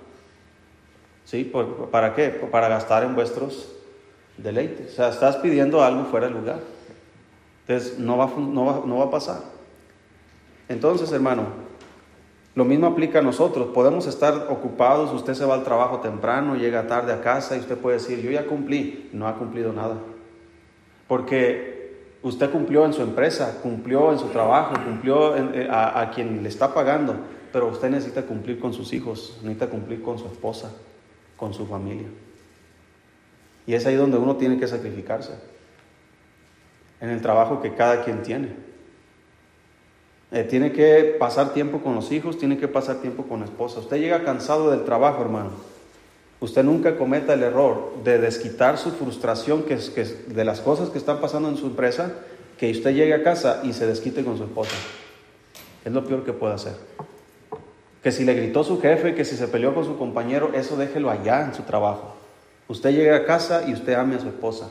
[1.34, 1.52] ¿Sí?
[1.90, 2.30] ¿Para qué?
[2.30, 3.68] Para gastar en vuestros
[4.38, 4.92] deleites.
[4.92, 6.60] O sea, estás pidiendo algo fuera de lugar.
[7.66, 9.40] Entonces, no va, no no va a pasar.
[10.70, 11.48] Entonces, hermano,
[12.54, 13.70] lo mismo aplica a nosotros.
[13.74, 17.80] Podemos estar ocupados, usted se va al trabajo temprano, llega tarde a casa y usted
[17.80, 19.10] puede decir, yo ya cumplí.
[19.12, 19.96] No ha cumplido nada.
[21.08, 21.74] Porque
[22.22, 26.74] Usted cumplió en su empresa, cumplió en su trabajo, cumplió eh, a quien le está
[26.74, 27.18] pagando,
[27.52, 30.72] pero usted necesita cumplir con sus hijos, necesita cumplir con su esposa,
[31.38, 32.08] con su familia.
[33.66, 35.34] Y es ahí donde uno tiene que sacrificarse,
[37.00, 38.50] en el trabajo que cada quien tiene.
[40.32, 43.80] Eh, tiene que pasar tiempo con los hijos, tiene que pasar tiempo con la esposa.
[43.80, 45.52] Usted llega cansado del trabajo, hermano.
[46.40, 50.98] Usted nunca cometa el error de desquitar su frustración que, que, de las cosas que
[50.98, 52.12] están pasando en su empresa,
[52.58, 54.76] que usted llegue a casa y se desquite con su esposa.
[55.86, 56.74] Es lo peor que puede hacer.
[58.04, 61.10] Que si le gritó su jefe, que si se peleó con su compañero, eso déjelo
[61.10, 62.16] allá en su trabajo.
[62.68, 64.70] Usted llega a casa y usted ame a su esposa,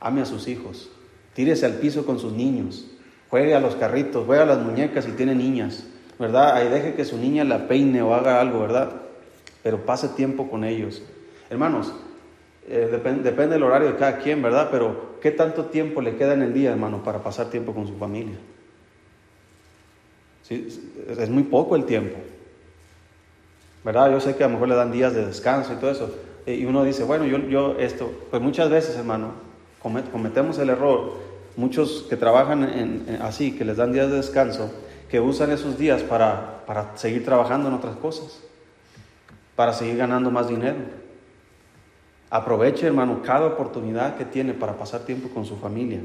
[0.00, 0.90] ame a sus hijos,
[1.34, 2.86] tírese al piso con sus niños,
[3.28, 5.84] juegue a los carritos, juegue a las muñecas si tiene niñas,
[6.18, 6.54] ¿verdad?
[6.56, 8.90] Ahí deje que su niña la peine o haga algo, ¿verdad?
[9.62, 11.02] Pero pase tiempo con ellos.
[11.48, 11.92] Hermanos,
[12.68, 14.68] eh, depende, del horario de cada quien, ¿verdad?
[14.70, 17.96] Pero ¿qué tanto tiempo le queda en el día, hermano, para pasar tiempo con su
[17.96, 18.36] familia?
[20.42, 20.68] ¿Sí?
[21.08, 22.16] Es muy poco el tiempo.
[23.84, 24.10] ¿Verdad?
[24.10, 26.14] Yo sé que a lo mejor le dan días de descanso y todo eso.
[26.46, 29.32] Eh, y uno dice, bueno, yo, yo esto, pues muchas veces, hermano,
[29.80, 31.12] cometemos el error
[31.56, 34.70] muchos que trabajan así, que les dan días de descanso,
[35.10, 38.40] que usan esos días para, para seguir trabajando en otras cosas,
[39.56, 40.78] para seguir ganando más dinero.
[42.30, 46.00] Aproveche, hermano, cada oportunidad que tiene para pasar tiempo con su familia.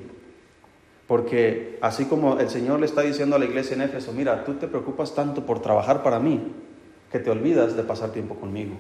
[1.08, 4.56] Porque así como el Señor le está diciendo a la iglesia en Éfeso, mira, tú
[4.56, 6.42] te preocupas tanto por trabajar para mí,
[7.12, 8.76] que te olvidas de pasar tiempo conmigo.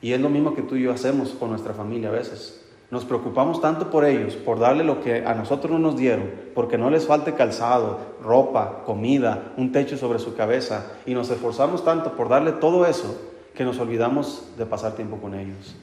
[0.00, 2.64] Y es lo mismo que tú y yo hacemos con nuestra familia a veces.
[2.90, 6.78] Nos preocupamos tanto por ellos, por darle lo que a nosotros no nos dieron, porque
[6.78, 12.16] no les falte calzado, ropa, comida, un techo sobre su cabeza, y nos esforzamos tanto
[12.16, 13.20] por darle todo eso
[13.54, 15.76] que nos olvidamos de pasar tiempo con ellos.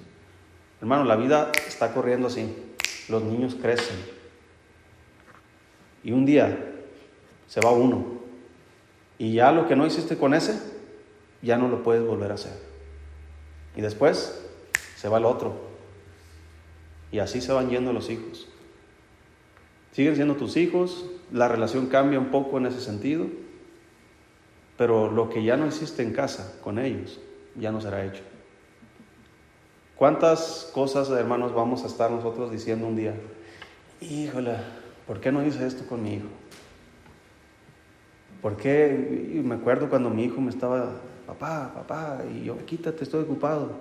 [0.81, 2.53] Hermano, la vida está corriendo así.
[3.07, 3.97] Los niños crecen.
[6.03, 6.57] Y un día
[7.47, 8.05] se va uno.
[9.17, 10.59] Y ya lo que no hiciste con ese,
[11.45, 12.53] ya no lo puedes volver a hacer.
[13.75, 14.41] Y después
[14.95, 15.53] se va el otro
[17.11, 18.47] y así se van yendo los hijos.
[19.91, 23.27] Siguen siendo tus hijos, la relación cambia un poco en ese sentido,
[24.77, 27.21] pero lo que ya no existe en casa con ellos
[27.55, 28.21] ya no será hecho.
[29.95, 33.13] ¿Cuántas cosas, hermanos, vamos a estar nosotros diciendo un día?
[34.01, 34.57] Híjole,
[35.07, 36.27] ¿por qué no hice esto con mi hijo?
[38.41, 39.41] ¿Por qué?
[39.43, 43.71] me acuerdo cuando mi hijo me estaba, papá, papá, y yo, quítate, estoy ocupado.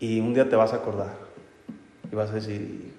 [0.00, 1.16] Y un día te vas a acordar
[2.10, 2.92] y vas a decir,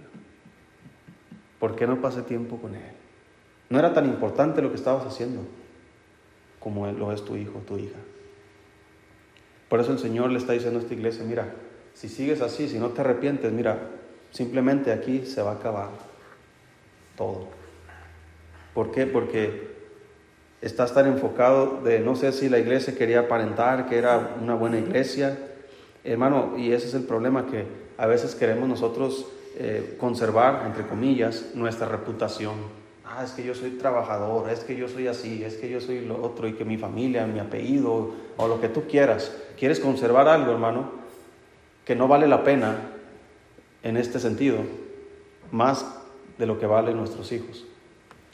[1.60, 2.92] ¿por qué no pasé tiempo con él?
[3.70, 5.42] No era tan importante lo que estabas haciendo
[6.60, 8.00] como lo es tu hijo, tu hija.
[9.70, 11.54] Por eso el Señor le está diciendo a esta iglesia, mira,
[11.94, 13.92] si sigues así, si no te arrepientes, mira,
[14.32, 15.90] simplemente aquí se va a acabar
[17.16, 17.50] todo.
[18.74, 19.06] ¿Por qué?
[19.06, 19.75] Porque
[20.66, 24.78] estás tan enfocado de, no sé si la iglesia quería aparentar que era una buena
[24.78, 25.38] iglesia,
[26.06, 27.66] Hermano, y ese es el problema que
[27.98, 29.26] a veces queremos nosotros
[29.58, 32.54] eh, conservar, entre comillas, nuestra reputación.
[33.04, 36.06] Ah, es que yo soy trabajador, es que yo soy así, es que yo soy
[36.06, 39.36] lo otro y que mi familia, mi apellido o lo que tú quieras.
[39.58, 40.92] ¿Quieres conservar algo, hermano?
[41.86, 42.78] Que no vale la pena
[43.82, 44.60] en este sentido,
[45.52, 45.88] más
[46.38, 47.66] de lo que valen nuestros hijos,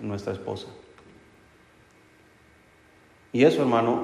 [0.02, 0.68] nuestra esposa.
[3.34, 4.04] Y eso, hermano,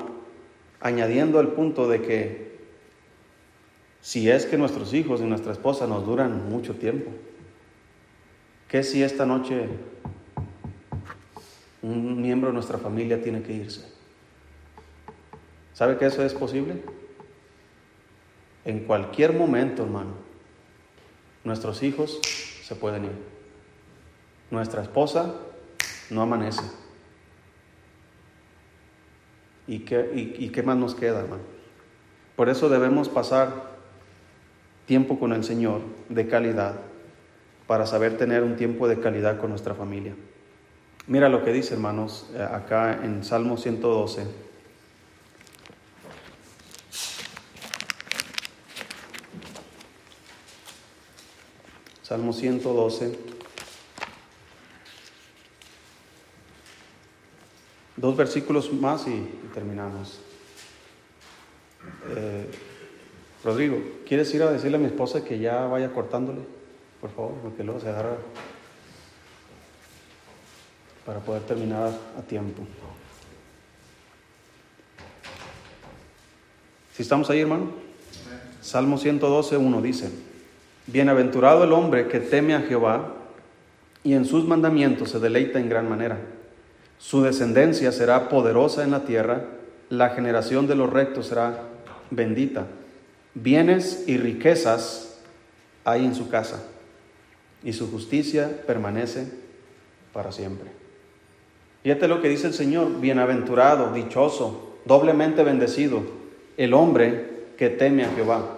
[0.79, 2.47] añadiendo el punto de que
[4.01, 7.11] si es que nuestros hijos y nuestra esposa nos duran mucho tiempo?
[8.67, 9.67] ¿Qué si esta noche
[11.81, 13.85] un miembro de nuestra familia tiene que irse?
[15.73, 16.81] ¿Sabe que eso es posible?
[18.65, 20.11] En cualquier momento, hermano,
[21.43, 22.19] nuestros hijos
[22.63, 23.37] se pueden ir.
[24.51, 25.35] Nuestra esposa
[26.09, 26.63] no amanece.
[29.67, 31.43] ¿Y qué, y qué más nos queda, hermano?
[32.35, 33.77] Por eso debemos pasar
[34.85, 36.75] tiempo con el Señor de calidad
[37.67, 40.15] para saber tener un tiempo de calidad con nuestra familia.
[41.07, 44.25] Mira lo que dice, hermanos, eh, acá en Salmo 112.
[52.01, 53.36] Salmo 112.
[57.97, 60.19] Dos versículos más y, terminamos.
[62.15, 62.45] Eh,
[63.43, 66.41] Rodrigo, ¿quieres ir a decirle a mi esposa que ya vaya cortándole?
[67.01, 68.17] Por favor, porque luego se agarra
[71.05, 72.63] para poder terminar a tiempo.
[76.93, 77.71] Si estamos ahí, hermano.
[78.61, 80.11] Salmo 112, 1 dice,
[80.87, 83.13] Bienaventurado el hombre que teme a Jehová
[84.03, 86.19] y en sus mandamientos se deleita en gran manera.
[86.97, 89.45] Su descendencia será poderosa en la tierra,
[89.89, 91.63] la generación de los rectos será
[92.09, 92.65] bendita.
[93.33, 95.19] Bienes y riquezas
[95.83, 96.63] hay en su casa,
[97.63, 99.27] y su justicia permanece
[100.11, 100.69] para siempre.
[101.83, 106.01] Fíjate lo que dice el Señor, bienaventurado, dichoso, doblemente bendecido,
[106.57, 108.57] el hombre que teme a Jehová.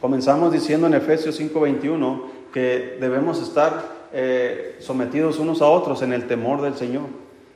[0.00, 6.26] Comenzamos diciendo en Efesios 5:21 que debemos estar eh, sometidos unos a otros en el
[6.26, 7.04] temor del Señor.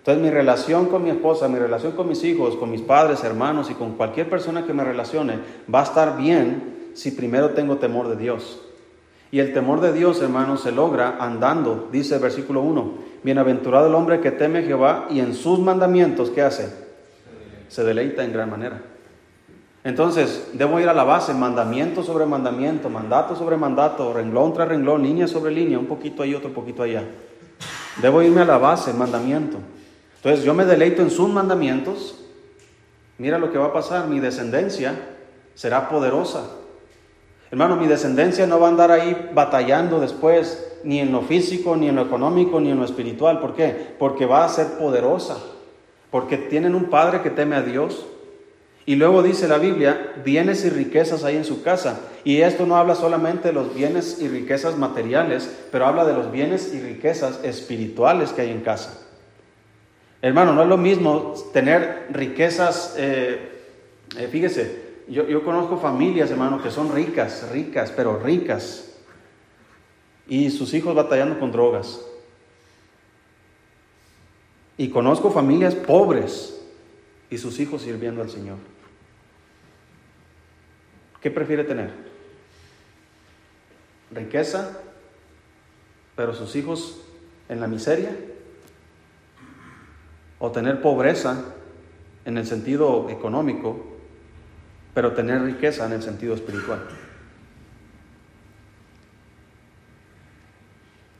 [0.00, 3.70] Entonces mi relación con mi esposa, mi relación con mis hijos, con mis padres, hermanos
[3.70, 5.34] y con cualquier persona que me relacione
[5.72, 8.62] va a estar bien si primero tengo temor de Dios.
[9.30, 12.94] Y el temor de Dios, hermanos, se logra andando, dice el versículo 1.
[13.22, 16.72] Bienaventurado el hombre que teme a Jehová y en sus mandamientos, ¿qué hace?
[17.68, 18.82] Se deleita en gran manera.
[19.84, 25.02] Entonces, debo ir a la base, mandamiento sobre mandamiento, mandato sobre mandato, renglón tras renglón,
[25.02, 27.04] línea sobre línea, un poquito ahí, otro poquito allá.
[28.00, 29.58] Debo irme a la base, mandamiento.
[30.22, 32.16] Entonces, yo me deleito en sus mandamientos.
[33.16, 34.94] Mira lo que va a pasar, mi descendencia
[35.54, 36.44] será poderosa.
[37.50, 41.88] Hermano, mi descendencia no va a andar ahí batallando después, ni en lo físico, ni
[41.88, 43.40] en lo económico, ni en lo espiritual.
[43.40, 43.94] ¿Por qué?
[43.98, 45.38] Porque va a ser poderosa.
[46.10, 48.06] Porque tienen un padre que teme a Dios,
[48.86, 52.00] y luego dice la Biblia, bienes y riquezas hay en su casa.
[52.24, 56.32] Y esto no habla solamente de los bienes y riquezas materiales, pero habla de los
[56.32, 58.98] bienes y riquezas espirituales que hay en casa.
[60.22, 63.62] Hermano, no es lo mismo tener riquezas, eh,
[64.18, 68.98] eh, fíjese, yo, yo conozco familias, hermano, que son ricas, ricas, pero ricas.
[70.28, 72.00] Y sus hijos batallando con drogas.
[74.76, 76.60] Y conozco familias pobres
[77.30, 78.58] y sus hijos sirviendo al Señor.
[81.20, 81.90] ¿Qué prefiere tener?
[84.10, 84.78] ¿Riqueza,
[86.16, 87.00] pero sus hijos
[87.48, 88.14] en la miseria?
[90.40, 91.44] ¿O tener pobreza
[92.24, 93.78] en el sentido económico,
[94.92, 96.80] pero tener riqueza en el sentido espiritual?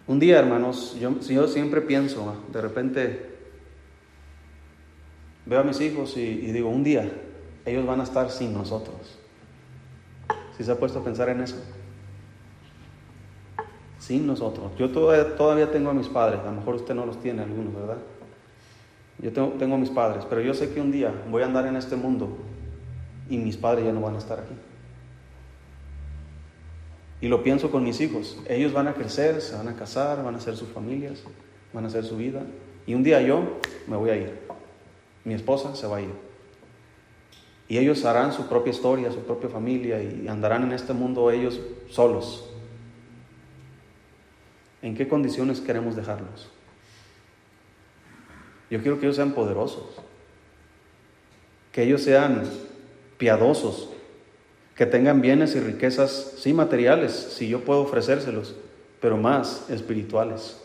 [0.09, 3.31] Un día, hermanos, yo, yo siempre pienso, de repente
[5.47, 7.09] veo a mis hijos y, digo, un día
[7.65, 9.21] ellos van a estar sin nosotros
[10.65, 11.57] se ha puesto a pensar en eso?
[13.99, 14.73] Sin nosotros.
[14.79, 17.99] Yo todavía, tengo a mis padres, a lo mejor usted no los tiene algunos, ¿verdad?
[19.23, 21.95] Yo tengo, mis padres, pero yo sé que un día voy a andar en este
[21.95, 22.39] mundo
[23.29, 24.55] y mis padres ya no van a estar aquí.
[27.21, 28.39] Y lo pienso con mis hijos.
[28.49, 31.23] Ellos van a crecer, se van a casar, van a hacer sus familias,
[31.75, 32.43] van a hacer su vida.
[32.87, 34.41] Y un día yo me voy a ir.
[35.25, 36.31] Mi esposa se va a ir.
[37.69, 41.61] Y ellos harán su propia historia, su propia familia y andarán en este mundo ellos
[41.91, 42.51] solos.
[44.83, 46.51] ¿En qué condiciones queremos dejarlos?
[48.71, 49.85] Yo quiero que ellos sean poderosos,
[51.73, 52.45] que ellos sean
[53.19, 53.91] piadosos,
[54.77, 58.55] que tengan bienes y riquezas, sí materiales, si yo puedo ofrecérselos,
[59.01, 60.61] pero más espirituales.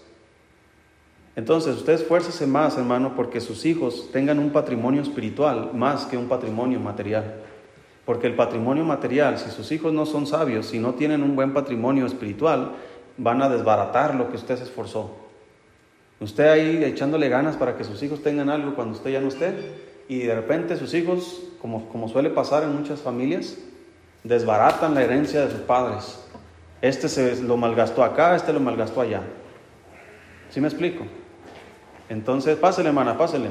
[1.36, 6.30] Entonces, usted esfuércese más, hermano, porque sus hijos tengan un patrimonio espiritual más que un
[6.30, 7.42] patrimonio material.
[8.06, 11.54] Porque el patrimonio material, si sus hijos no son sabios, si no tienen un buen
[11.54, 12.74] patrimonio espiritual,
[13.18, 15.25] van a desbaratar lo que usted se esforzó.
[16.20, 19.54] Usted ahí echándole ganas para que sus hijos tengan algo cuando usted ya no esté,
[20.08, 23.58] y de repente sus hijos, como, como suele pasar en muchas familias,
[24.24, 26.20] desbaratan la herencia de sus padres.
[26.82, 29.22] Este se lo malgastó acá, este lo malgastó allá.
[30.50, 31.06] ¿Sí me explico?
[32.08, 33.50] Entonces, pásele, hermana, pásele.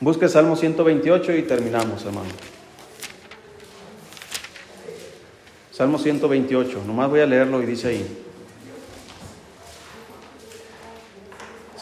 [0.00, 2.30] Busque Salmo 128 y terminamos, hermano.
[5.72, 8.21] Salmo 128, nomás voy a leerlo y dice ahí.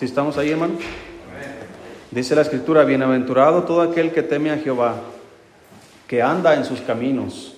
[0.01, 0.77] Si estamos ahí, hermano.
[2.11, 4.95] Dice la escritura, bienaventurado todo aquel que teme a Jehová,
[6.07, 7.55] que anda en sus caminos.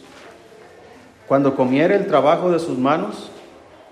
[1.29, 3.31] Cuando comiere el trabajo de sus manos,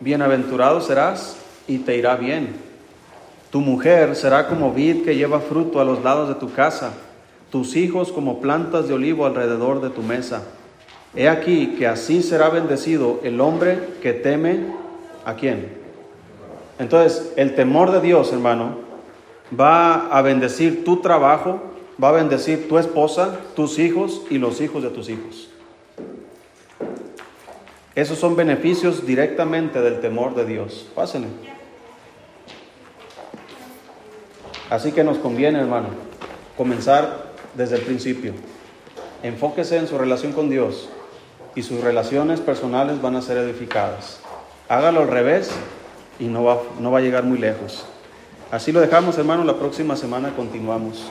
[0.00, 1.36] bienaventurado serás
[1.68, 2.56] y te irá bien.
[3.52, 6.94] Tu mujer será como vid que lleva fruto a los lados de tu casa,
[7.52, 10.42] tus hijos como plantas de olivo alrededor de tu mesa.
[11.14, 14.74] He aquí que así será bendecido el hombre que teme
[15.24, 15.79] a quién.
[16.80, 18.78] Entonces, el temor de Dios, hermano,
[19.58, 21.60] va a bendecir tu trabajo,
[22.02, 25.50] va a bendecir tu esposa, tus hijos y los hijos de tus hijos.
[27.94, 30.88] Esos son beneficios directamente del temor de Dios.
[30.94, 31.28] Pásenle.
[34.70, 35.88] Así que nos conviene, hermano,
[36.56, 38.32] comenzar desde el principio.
[39.22, 40.88] Enfóquese en su relación con Dios.
[41.56, 44.20] y sus relaciones personales van a ser edificadas.
[44.68, 45.50] Hágalo al revés
[46.20, 47.84] y no va, no va a llegar muy lejos.
[48.50, 49.42] Así lo dejamos, hermano.
[49.44, 51.10] La próxima semana continuamos.